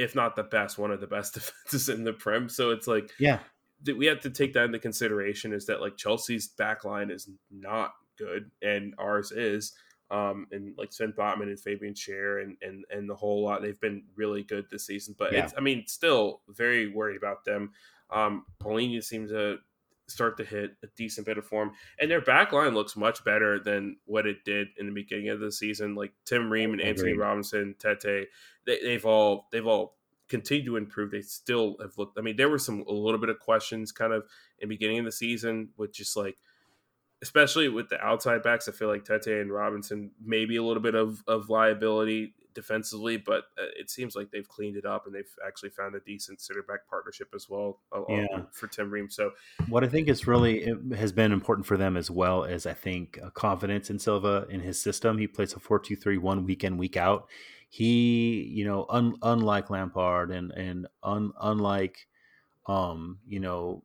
[0.00, 2.48] if not the best, one of the best defenses in the Prem.
[2.48, 3.40] So it's like Yeah,
[3.82, 7.28] that we have to take that into consideration is that like Chelsea's back line is
[7.50, 9.72] not good and ours is.
[10.10, 13.78] Um, and like Sven Botman and Fabian Schär and, and and the whole lot, they've
[13.80, 15.14] been really good this season.
[15.16, 15.44] But Yeah.
[15.44, 17.72] it's I mean, still very worried about them.
[18.10, 19.58] Um, Palhinha seems to
[20.10, 23.58] start to hit a decent bit of form, and their back line looks much better
[23.58, 25.94] than what it did in the beginning of the season.
[25.94, 28.28] Like Tim Ream and Antonee Robinson, Tete,
[28.66, 29.96] they, they've all they've all
[30.28, 31.10] continued to improve.
[31.10, 32.18] They still have looked.
[32.18, 34.22] I mean, there were some a little bit of questions kind of
[34.58, 36.36] in the beginning of the season with just like,
[37.22, 38.68] especially with the outside backs.
[38.68, 43.44] I feel like Tete and Robinson maybe a little bit of of liability defensively, but
[43.58, 46.62] uh, it seems like they've cleaned it up and they've actually found a decent center
[46.62, 48.42] back partnership as well uh, Yeah.
[48.52, 49.08] for Tim Ream.
[49.10, 49.32] So
[49.68, 52.74] what I think is really it has been important for them as well is I
[52.74, 55.18] think uh, confidence in Silva in his system.
[55.18, 57.28] He plays a four two three one week in week out.
[57.68, 62.08] He, you know, un, unlike Lampard and and un, unlike,
[62.66, 63.84] um, you know,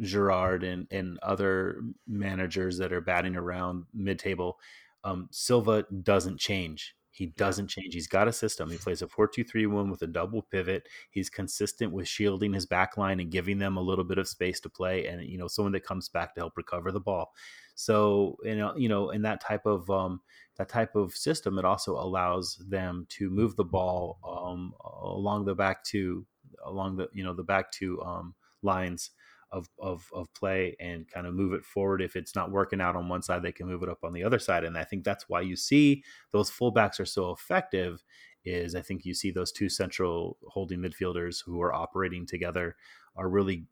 [0.00, 4.58] Gerrard and and other managers that are batting around mid table.
[5.04, 6.96] Um, Silva doesn't change.
[7.16, 7.94] He doesn't change.
[7.94, 8.70] He's got a system.
[8.70, 10.86] He plays a 4 2 3 1 with a double pivot.
[11.10, 14.60] He's consistent with shielding his back line and giving them a little bit of space
[14.60, 17.32] to play and, you know, someone that comes back to help recover the ball.
[17.74, 20.20] So, you know, you know, in that type of, um,
[20.56, 25.54] that type of system, it also allows them to move the ball um, along the
[25.54, 26.26] back to,
[26.64, 29.10] along the, you know, the back to um, lines
[29.50, 32.02] of, of, of play and kind of move it forward.
[32.02, 34.24] If it's not working out on one side, they can move it up on the
[34.24, 34.64] other side.
[34.64, 38.04] And I think that's why you see those fullbacks are so effective.
[38.44, 42.76] Is I think you see those two central holding midfielders who are operating together
[43.16, 43.66] are really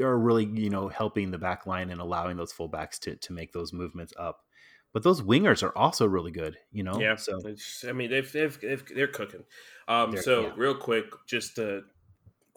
[0.00, 3.52] are really you know helping the back line and allowing those fullbacks to to make
[3.52, 4.40] those movements up.
[4.92, 6.98] But those wingers are also really good, you know.
[7.00, 7.14] Yeah.
[7.14, 7.38] So
[7.88, 9.44] I mean, they've, they've, they've they're cooking.
[9.86, 10.52] Um, they're, so yeah.
[10.56, 11.82] real quick, just to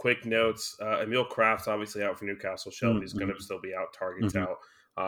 [0.04, 2.74] quick notes: uh, Emil Krafth's obviously out for Newcastle.
[2.74, 3.20] Shelvey's mm-hmm.
[3.20, 3.94] going to still be out.
[3.98, 4.52] Targett's mm-hmm.
[4.52, 4.58] out.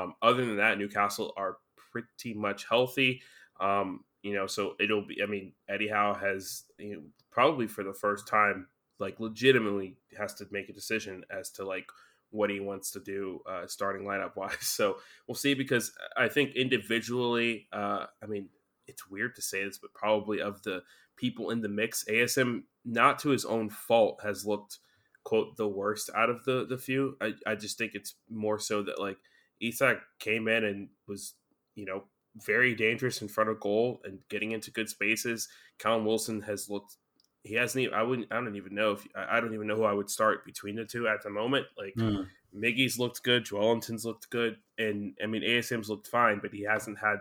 [0.04, 1.58] Um, other than that, Newcastle are
[1.91, 3.22] pretty much healthy.
[3.60, 5.22] Um, you know, so it'll be.
[5.22, 10.34] I mean, Eddie Howe has you know, probably for the first time, like, legitimately has
[10.36, 11.89] to make a decision as to like
[12.30, 14.56] what he wants to do uh, starting lineup wise.
[14.62, 14.96] So
[15.28, 18.48] we'll see because I think individually, uh, I mean,
[18.88, 20.84] it's weird to say this, but probably of the
[21.18, 24.80] people in the mix, ASM, not to his own fault, has looked
[25.26, 27.18] quote the worst out of the the few.
[27.20, 29.18] I, I just think it's more so that like
[29.60, 31.34] Isak came in and was
[31.76, 32.06] you know
[32.38, 35.50] very dangerous in front of goal and getting into good spaces.
[35.80, 36.96] Callum Wilson has looked.
[37.44, 37.94] He hasn't even.
[37.94, 38.32] I wouldn't.
[38.32, 39.06] I don't even know if.
[39.16, 41.66] I don't even know who I would start between the two at the moment.
[41.78, 42.26] Like mm.
[42.56, 47.00] Miggy's looked good, Joelinton's looked good, and I mean ASM's looked fine, but he hasn't
[47.00, 47.18] had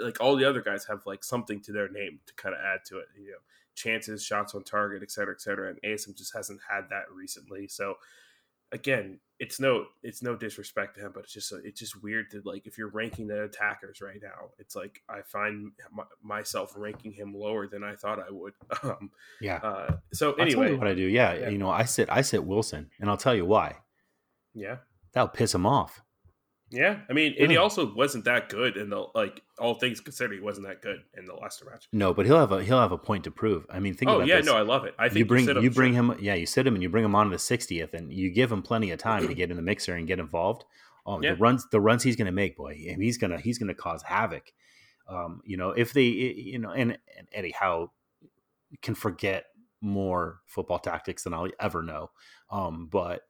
[0.00, 2.80] like all the other guys have like something to their name to kind of add
[2.86, 3.06] to it.
[3.18, 3.38] You know,
[3.76, 5.68] chances, shots on target, et cetera, et cetera.
[5.70, 7.68] And ASM just hasn't had that recently.
[7.68, 7.94] So
[8.72, 12.40] again, it's no it's no disrespect to him, but it's just it's just weird to
[12.44, 15.72] like if you're ranking the attackers right now, it's like I find
[16.22, 18.54] myself ranking him lower than I thought I would.
[18.82, 19.10] Um,
[19.40, 19.56] yeah.
[19.56, 22.90] Uh, so anyway, what I do, yeah, yeah, you know, I sit I sit Wilson,
[23.00, 23.76] and I'll tell you why.
[24.54, 24.76] Yeah,
[25.12, 26.02] that'll piss him off.
[26.70, 30.34] Yeah, I mean, and he also wasn't that good in the like all things considered,
[30.34, 31.88] he wasn't that good in the Leicester match.
[31.92, 33.66] No, but he'll have a he'll have a point to prove.
[33.70, 34.46] I mean, think oh, about yeah, this.
[34.46, 34.94] no, I love it.
[34.98, 37.04] I think you bring you, you bring him, yeah, you sit him and you bring
[37.04, 39.56] him on to the 60th, and you give him plenty of time to get in
[39.56, 40.64] the mixer and get involved.
[41.06, 41.30] Oh, yeah.
[41.30, 44.02] the runs the runs he's going to make, boy, and he's gonna he's gonna cause
[44.02, 44.52] havoc.
[45.08, 47.92] Um, you know, if they, you know, and, and Eddie Howe
[48.82, 49.44] can forget
[49.80, 52.10] more football tactics than I'll ever know.
[52.50, 53.22] Um, but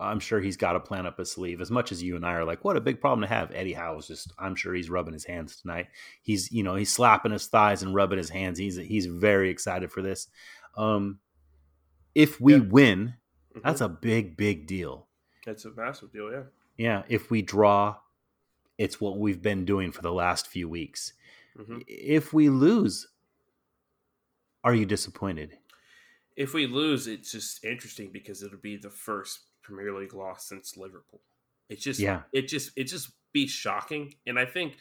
[0.00, 1.60] I'm sure he's got a plan up his sleeve.
[1.60, 3.50] As much as you and I are like, what a big problem to have.
[3.52, 5.88] Eddie Howe is just, I'm sure he's rubbing his hands tonight.
[6.22, 8.58] He's, you know, he's slapping his thighs and rubbing his hands.
[8.58, 10.28] He's he's very excited for this.
[10.76, 11.18] Um,
[12.14, 12.60] if we yeah.
[12.60, 13.14] win,
[13.50, 13.60] mm-hmm.
[13.64, 15.08] that's a big, big deal.
[15.44, 16.42] That's a massive deal, yeah.
[16.76, 17.02] Yeah.
[17.08, 17.96] If we draw,
[18.76, 21.12] it's what we've been doing for the last few weeks.
[21.58, 21.78] Mm-hmm.
[21.88, 23.08] If we lose,
[24.62, 25.58] are you disappointed?
[26.36, 30.76] If we lose, it's just interesting because it'll be the first Premier League loss since
[30.76, 31.20] Liverpool.
[31.68, 32.22] It's just yeah.
[32.32, 34.76] It just it just be shocking, and I think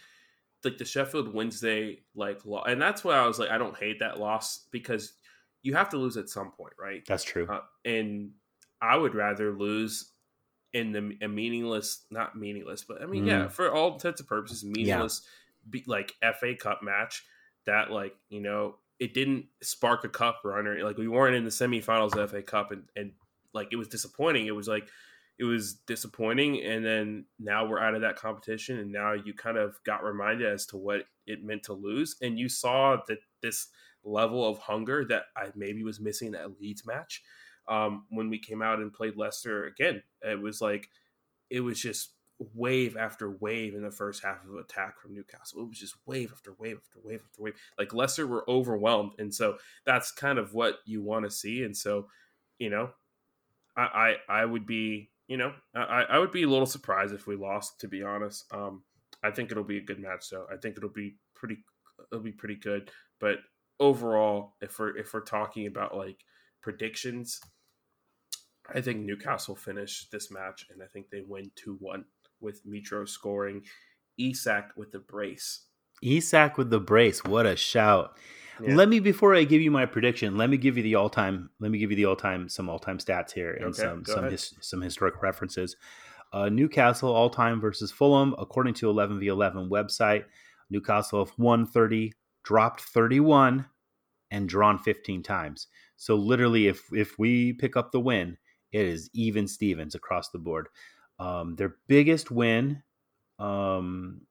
[0.64, 4.20] like the Sheffield Wednesday like and that's why I was like I don't hate that
[4.20, 5.14] loss because
[5.62, 7.04] you have to lose at some point, right?
[7.06, 7.48] That's true.
[7.48, 8.32] Uh, and
[8.82, 10.12] I would rather lose
[10.74, 13.28] in the a meaningless, not meaningless, but I mean, mm.
[13.28, 15.70] yeah, for all intents and purposes, meaningless, yeah.
[15.72, 17.26] be, like FA Cup match
[17.66, 21.44] that like you know it didn't spark a cup run or like we weren't in
[21.44, 23.12] the semifinals of FA Cup and, and
[23.54, 24.48] like it was disappointing.
[24.48, 24.88] It was like
[25.40, 29.58] it was disappointing, and then now we're out of that competition, and now you kind
[29.58, 33.68] of got reminded as to what it meant to lose, and you saw that this
[34.04, 37.22] level of hunger that I maybe was missing that Leeds match
[37.68, 40.02] um, when we came out and played Leicester again.
[40.22, 40.90] It was like
[41.50, 42.14] it was just
[42.54, 45.62] wave after wave in the first half of attack from Newcastle.
[45.62, 47.56] It was just wave after wave after wave after wave.
[47.78, 51.64] Like Leicester were overwhelmed, and so that's kind of what you want to see.
[51.64, 52.08] And so,
[52.60, 52.92] you know,
[53.78, 57.36] I, I, would be, you know, I, I would be a little surprised if we
[57.36, 57.80] lost.
[57.82, 58.84] To be honest, um,
[59.24, 60.48] I think it'll be a good match, though.
[60.52, 61.64] I think it'll be pretty,
[62.12, 62.90] it'll be pretty good.
[63.20, 63.38] But
[63.80, 66.24] overall, if we're if we're talking about like
[66.62, 67.40] predictions,
[68.74, 72.06] I think Newcastle finish this match, and I think they win two one
[72.40, 73.64] with Mitro scoring,
[74.18, 75.67] Isak with the brace.
[76.02, 78.18] Isak with the brace, what a shout!
[78.62, 78.76] Yeah.
[78.76, 81.50] Let me before I give you my prediction, let me give you the all time.
[81.60, 84.06] Let me give you the all time some all time stats here and okay, some
[84.06, 85.76] some his, some historic references.
[86.34, 90.26] Uh, Newcastle all time versus Fulham, according to 11v11 website.
[90.70, 92.12] Newcastle have won 30,
[92.44, 93.66] dropped 31,
[94.32, 95.68] and drawn 15 times.
[95.96, 98.38] So literally, if if we pick up the win,
[98.72, 100.68] it is even Stevens across the board.
[101.20, 102.84] Um, their biggest win,
[103.40, 104.22] um,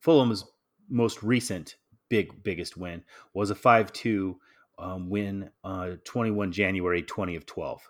[0.00, 0.44] Fulham's
[0.88, 1.76] most recent
[2.08, 3.02] big biggest win
[3.34, 4.36] was a 5-2
[4.78, 7.82] um, win uh, 21 January 20 of 12.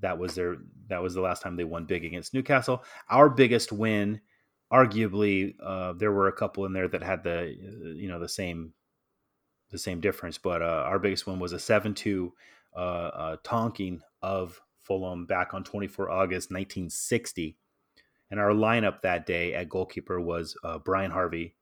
[0.00, 0.56] That was their
[0.88, 2.82] that was the last time they won big against Newcastle.
[3.10, 4.20] Our biggest win,
[4.72, 7.54] arguably, uh, there were a couple in there that had the
[7.96, 8.72] you know the same
[9.70, 12.30] the same difference, but uh, our biggest one was a 7-2
[12.74, 17.56] uh, uh, tonking of Fulham back on 24 August 1960.
[18.30, 21.54] And our lineup that day at goalkeeper was uh, Brian Harvey,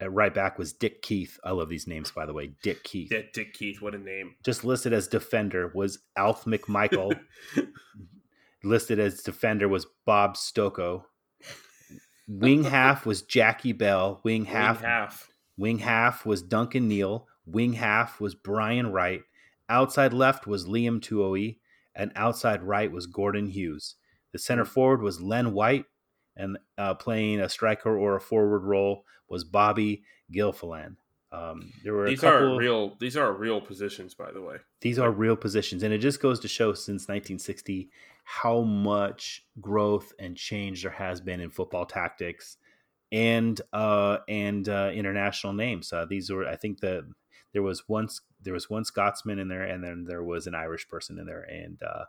[0.00, 1.38] at right back was Dick Keith.
[1.44, 2.52] I love these names, by the way.
[2.62, 3.10] Dick Keith.
[3.12, 4.34] Yeah, Dick Keith, what a name.
[4.44, 7.18] Just listed as defender was Alf McMichael.
[8.64, 11.04] listed as defender was Bob Stokoe.
[12.26, 14.20] Wing half was Jackie Bell.
[14.24, 14.80] Wing half.
[14.80, 15.28] Wing half.
[15.56, 17.26] Wing half was Duncan Neale.
[17.46, 19.22] Wing half was Brian Wright.
[19.68, 21.58] Outside left was Liam Tuohy.
[21.94, 23.94] And outside right was Gordon Hughes.
[24.32, 24.70] The center hmm.
[24.70, 25.84] forward was Len White
[26.36, 30.96] and uh, playing a striker or a forward role was Bobby Gilfillan.
[31.32, 32.96] Um, there were these couple, are real.
[33.00, 34.58] These are real positions, by the way.
[34.80, 37.90] These are real positions, and it just goes to show since 1960
[38.24, 42.56] how much growth and change there has been in football tactics
[43.10, 45.92] and uh, and uh, international names.
[45.92, 47.10] Uh, these were, I think, the
[47.52, 50.88] there was once there was one Scotsman in there, and then there was an Irish
[50.88, 52.04] person in there, and uh,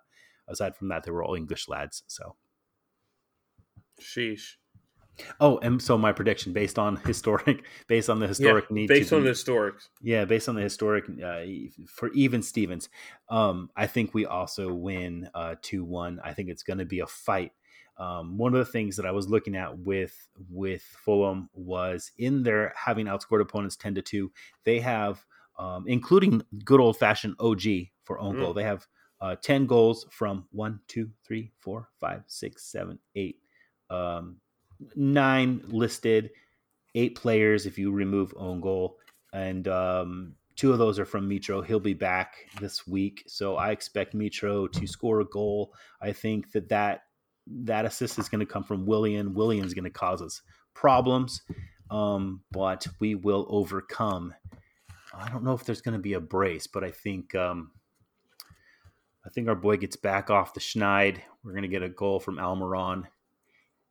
[0.47, 2.03] aside from that, they were all English lads.
[2.07, 2.35] So
[4.01, 4.55] Sheesh.
[5.39, 9.13] Oh, and so my prediction based on historic, based on the historic yeah, need, based
[9.13, 11.41] on be, the historic, yeah, based on the historic uh,
[11.87, 12.89] for even Stevens.
[13.29, 16.19] Um, I think we also win uh, two uh, one.
[16.23, 17.51] I think it's going to be a fight.
[17.97, 22.43] Um, one of the things that I was looking at with with Fulham was in
[22.43, 24.31] their having outscored opponents ten to two.
[24.65, 25.23] They have,
[25.57, 27.63] um, including good old fashioned OG
[28.03, 28.39] for own mm.
[28.39, 28.53] goal.
[28.53, 28.85] They have
[29.21, 33.37] uh, ten goals from one, two, three, four, five, six, seven, eight
[33.89, 34.37] um,
[34.95, 36.31] nine listed,
[36.95, 38.97] eight players if you remove own goal,
[39.33, 41.65] and um, two of those are from Mitro.
[41.65, 45.73] He'll be back this week, so I expect Mitro to score a goal.
[46.01, 47.01] I think that that
[47.47, 49.33] that assist is going to come from Willian.
[49.33, 50.41] Willian's going to cause us
[50.73, 51.41] problems,
[51.91, 54.33] um, but we will overcome.
[55.13, 57.71] I don't know if there's going to be a brace, but I think um,
[59.25, 61.19] I think our boy gets back off the schneid.
[61.43, 63.03] We're going to get a goal from Almiron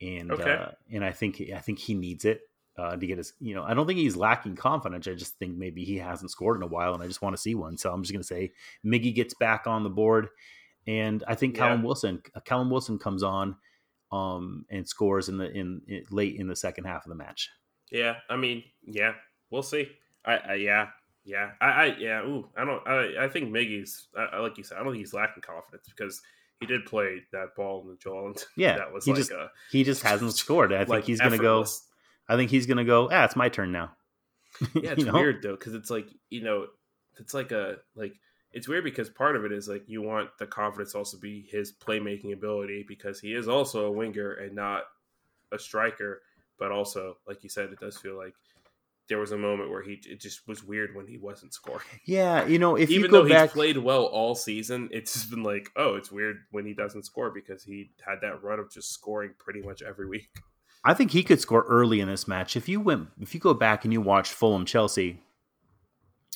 [0.05, 0.53] and okay.
[0.53, 2.41] uh, and I think I think he needs it
[2.79, 3.33] uh, to get his.
[3.41, 5.09] You know, I don't think he's lacking confidence.
[5.09, 7.41] I just think maybe he hasn't scored in a while, and I just want to
[7.41, 7.77] see one.
[7.77, 8.53] So I'm just going to say
[8.85, 10.29] Miggy gets back on the board,
[10.87, 11.87] and I think Callum yeah.
[11.87, 13.57] Wilson uh, Callum Wilson comes on
[14.13, 17.51] um, and scores in the in, in, late in the second half of the match.
[17.91, 19.13] Yeah, I mean, yeah,
[19.51, 19.89] we'll see.
[20.25, 20.89] I, I yeah.
[21.27, 24.77] Yeah, I, I yeah, ooh, I don't, I, I think Miggy's, I, like you said,
[24.77, 26.21] I don't think he's lacking confidence because
[26.67, 28.27] he did play that ball in the jaw.
[28.27, 30.73] And yeah, that was he like just a, he just hasn't scored.
[30.73, 31.67] I think like he's gonna go.
[32.29, 33.09] I think he's gonna go.
[33.13, 33.93] Ah, it's my turn now.
[34.75, 35.13] yeah, it's know?
[35.13, 36.67] weird though because it's like you know,
[37.19, 38.15] it's like a like
[38.53, 41.73] it's weird because part of it is like you want the confidence also be his
[41.73, 44.85] playmaking ability because he is also a winger and not
[45.53, 46.23] a striker,
[46.59, 48.35] but also like you said, it does feel like
[49.09, 51.87] there was a moment where he it just was weird when he wasn't scoring.
[52.07, 53.51] Yeah, you know, if even though back...
[53.51, 57.05] he's played well all season, it's just been like, oh, it's weird when he doesn't
[57.05, 60.29] score because he had that run of just scoring pretty much every week.
[60.85, 62.57] I think he could score early in this match.
[62.57, 65.23] If you went, if you go back and you watch Fulham Chelsea,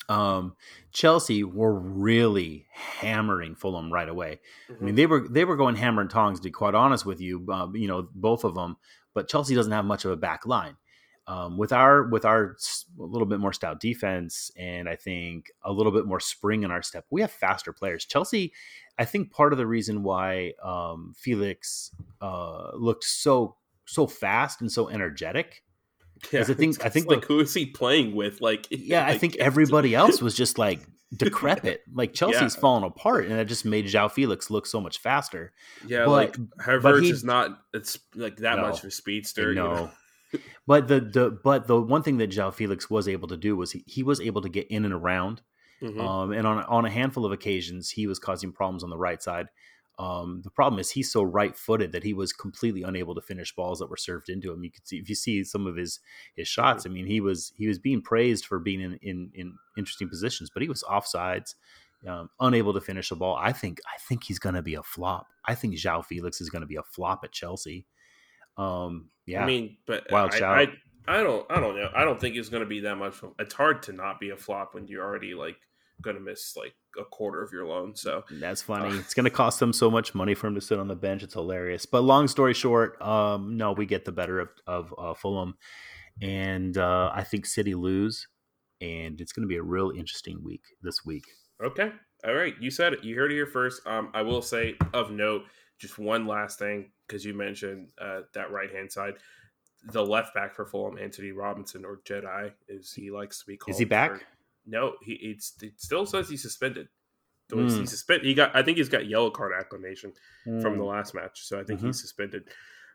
[0.07, 0.55] um,
[0.91, 4.39] Chelsea were really hammering Fulham right away.
[4.69, 4.73] Mm-hmm.
[4.73, 4.95] I mean, mm-hmm.
[4.95, 6.39] they were they were going hammer and tongs.
[6.39, 8.77] To be quite honest with you, uh, you know, both of them.
[9.13, 10.77] But Chelsea doesn't have much of a back line
[11.29, 12.55] um, with our with our
[12.99, 16.71] a little bit more stout defense and I think a little bit more spring in
[16.71, 18.05] our step, we have faster players.
[18.05, 18.51] Chelsea,
[18.97, 24.71] I think part of the reason why um, Felix uh, looked so so fast and
[24.71, 25.63] so energetic
[26.31, 28.41] yeah, I think I think like, who is he playing with?
[28.41, 30.81] Like yeah, like, I think everybody else was just like
[31.15, 31.81] decrepit.
[31.93, 32.61] Like Chelsea's yeah.
[32.61, 35.53] falling apart, and that just made João Felix look so much faster.
[35.87, 39.53] Yeah, but, like Havertz is not it's like that no, much of a speedster.
[39.53, 39.91] No, you know?
[40.69, 43.71] But the the but the one thing that João Felix was able to do was
[43.71, 45.41] he, he was able to get in and around,
[45.81, 45.99] mm-hmm.
[45.99, 49.19] um, and on on a handful of occasions he was causing problems on the right
[49.19, 49.47] side.
[49.97, 53.53] Um, the problem is he's so right footed that he was completely unable to finish
[53.55, 54.63] balls that were served into him.
[54.63, 56.01] You could see if you see some of his
[56.35, 56.85] his shots.
[56.85, 60.51] I mean, he was he was being praised for being in in, in interesting positions,
[60.53, 61.55] but he was offsides.
[62.07, 63.37] Um, unable to finish a ball.
[63.41, 65.25] I think I think he's going to be a flop.
[65.45, 67.87] I think João Felix is going to be a flop at Chelsea.
[68.57, 70.57] Um, yeah, I mean, but wild I, shout.
[70.57, 70.67] I,
[71.07, 71.89] I don't, I don't know.
[71.95, 73.15] I don't think it's going to be that much.
[73.39, 75.57] It's hard to not be a flop when you're already like
[76.01, 77.95] going to miss like a quarter of your loan.
[77.95, 78.89] So that's funny.
[78.89, 80.95] Uh, it's going to cost them so much money for him to sit on the
[80.95, 81.23] bench.
[81.23, 81.85] It's hilarious.
[81.85, 85.55] But long story short, um, no, we get the better of, of uh, Fulham.
[86.21, 88.27] and uh, I think City lose,
[88.81, 91.25] and it's going to be a real interesting week this week.
[91.63, 91.91] Okay,
[92.25, 92.55] all right.
[92.59, 93.03] You said it.
[93.03, 93.85] You heard it here first.
[93.85, 95.43] Um, I will say of note,
[95.79, 99.15] just one last thing because you mentioned uh, that right hand side.
[99.91, 103.73] The left back for Fulham, Antonee Robinson or Jedi, is he likes to be called.
[103.73, 104.11] Is he back?
[104.11, 104.21] for-
[104.67, 106.87] no, he it's, it still says he's suspended.
[107.51, 107.63] Hmm.
[107.63, 108.25] he's, he's suspended.
[108.25, 108.55] He got.
[108.55, 110.77] I think he's got yellow card acclamation from Hmm.
[110.77, 111.87] the last match, so I think Mhm.
[111.87, 112.43] he's suspended.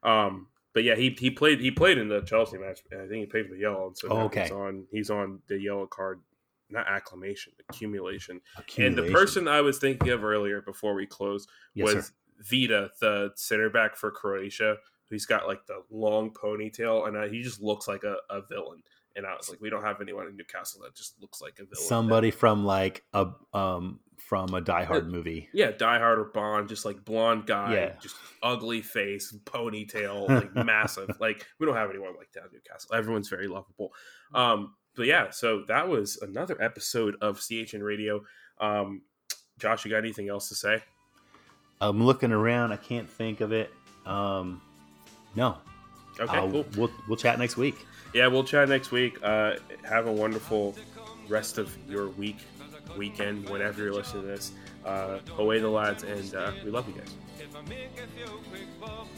[0.02, 2.82] Um, but yeah, he he played he played in the Chelsea match.
[2.92, 4.42] I think he played for the yellow, and so Oh, okay.
[4.42, 6.20] he's on he's on the yellow card,
[6.68, 8.40] not acclamation, accumulation.
[8.58, 8.98] accumulation.
[8.98, 12.12] And the person I was thinking of earlier before we close Yes, was sir.
[12.40, 14.76] Vida, the center back for Croatia,
[15.10, 18.82] who's got like the long ponytail, and uh, he just looks like a, a villain.
[19.16, 21.64] And I was like, we don't have anyone in Newcastle that just looks like a
[21.64, 21.76] villain.
[21.86, 25.48] somebody from like a um from a Die Hard movie.
[25.52, 27.92] Yeah, Die Hard or Bond, just like blonde guy, Yeah.
[28.00, 31.10] just ugly face, ponytail, like massive.
[31.20, 32.94] Like we don't have anyone like that in Newcastle.
[32.94, 33.92] Everyone's very lovable.
[34.34, 38.20] Um, but yeah, so that was another episode of CHN Radio.
[38.60, 39.02] Um,
[39.58, 40.82] Josh, you got anything else to say?
[41.88, 42.72] I'm looking around.
[42.72, 43.72] I can't think of it.
[44.06, 44.60] Um,
[45.34, 45.56] no.
[46.18, 46.66] Okay, Uh, cool.
[46.76, 47.74] We'll we'll chat next week.
[48.14, 49.18] Yeah, we'll chat next week.
[49.22, 50.74] Uh, have a wonderful
[51.28, 52.38] rest of your week,
[52.96, 54.52] weekend, whenever you're listening to this.
[54.84, 57.14] Uh, away the lads, and uh, we love you guys.
[57.40, 59.08] If I make a few quick bob,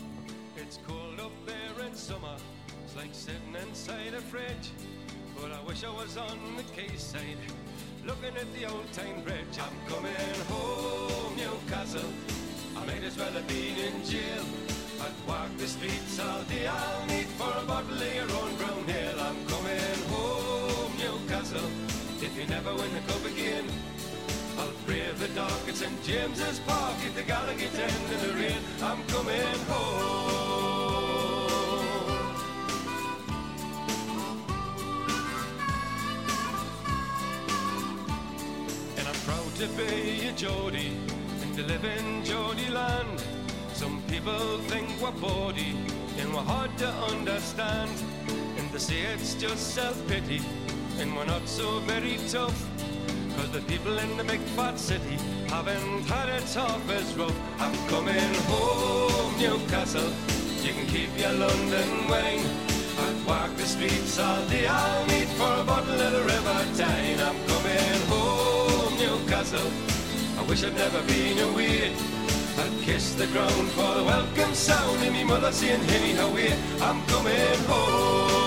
[0.57, 2.37] it's cold up there in summer.
[2.85, 4.71] It's like sitting inside a fridge.
[5.41, 7.37] But I wish I was on the quayside,
[8.07, 9.59] looking at the old time bridge.
[9.61, 10.15] I'm coming
[10.49, 12.11] home, Newcastle.
[12.77, 14.45] I might as well have been in jail.
[15.01, 16.67] I'd walk the streets all day.
[16.67, 19.21] I'll need for a bottle of your own brown ale.
[19.21, 21.71] I'm coming home, Newcastle.
[22.21, 23.65] If you never win the cup again.
[24.59, 26.03] I'll brave the dark at St.
[26.03, 28.63] James's Park at the Gallowgate end in the rain.
[28.83, 30.27] I'm coming home.
[38.97, 41.16] And I'm proud to be a Geordie
[41.57, 43.25] to live in Geordie land.
[43.73, 45.75] Some people think we're bawdy
[46.19, 47.91] and we're hard to understand.
[48.59, 50.43] And they say it's just self-pity
[51.01, 52.59] and we're not so very tough.
[53.37, 55.17] Cause the people in the big fat city
[55.49, 57.39] haven't had it half as rough.
[57.59, 60.13] I'm coming home, Newcastle.
[60.63, 62.45] You can keep your London wine.
[62.99, 64.67] I'd walk the streets all day.
[64.67, 66.56] I'll meet for a bottle of the River
[70.49, 71.93] wish I'd never been away.
[72.59, 76.53] I'd kiss the ground for the welcome sound and me mother saying, hey, away.
[76.81, 78.47] I'm coming home.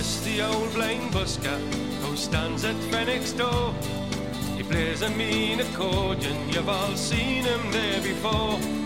[0.00, 1.58] Miss the old blind busker
[2.00, 3.74] who stands at Fenwick's door.
[4.56, 8.79] He plays a mean accordion, you've all seen him there before.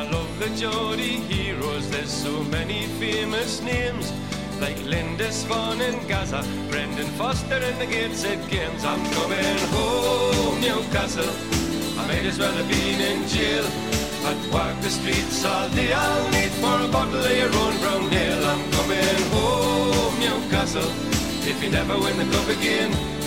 [0.00, 4.10] I love the Geordie heroes, there's so many famous names.
[4.58, 8.82] Like Lindisfarne and Gazza, Brendan Foster and the Gateshead Games.
[8.82, 11.28] I'm coming home, Newcastle.
[12.00, 13.66] I might as well have been in jail.
[14.24, 15.92] I'd walk the streets all day.
[15.92, 18.44] I'll need for a bottle of your own brown ale.
[18.52, 20.90] I'm coming home, Newcastle.
[21.44, 23.19] If you never win the cup again,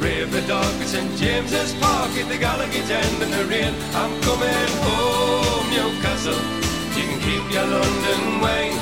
[0.00, 1.12] brave the at St.
[1.20, 3.74] James's Park at the Gallowgate end in the rain.
[3.92, 6.40] I'm coming home, Newcastle.
[6.96, 8.80] You can keep your London wine.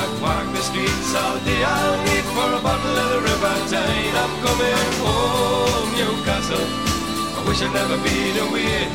[0.00, 1.60] I've walked the streets all day.
[1.60, 4.16] I'll need for a bottle of the River Tyne.
[4.24, 6.66] I'm coming home, Newcastle.
[7.36, 8.88] I wish I'd never been away.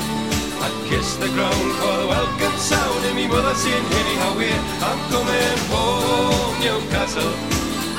[0.66, 4.50] I'd kiss the ground for the welcome sound and me mother saying, hey, how we
[4.90, 7.34] I'm coming home, Newcastle.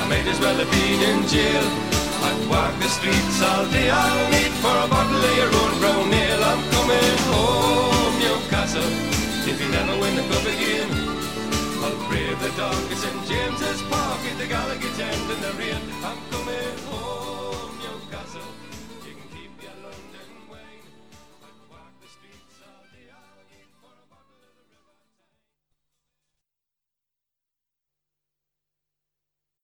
[0.02, 1.89] I might as well have been in jail
[2.51, 3.88] walk the streets all day.
[3.88, 6.44] I'll need for a bottle of your own brown ale.
[6.51, 8.92] I'm coming home, Newcastle.
[9.51, 10.90] If you never win the cup again,
[11.84, 15.80] I'll brave the darkest in James's Park, at the Gallowgate's end in the rain.
[16.03, 17.09] I'm coming home.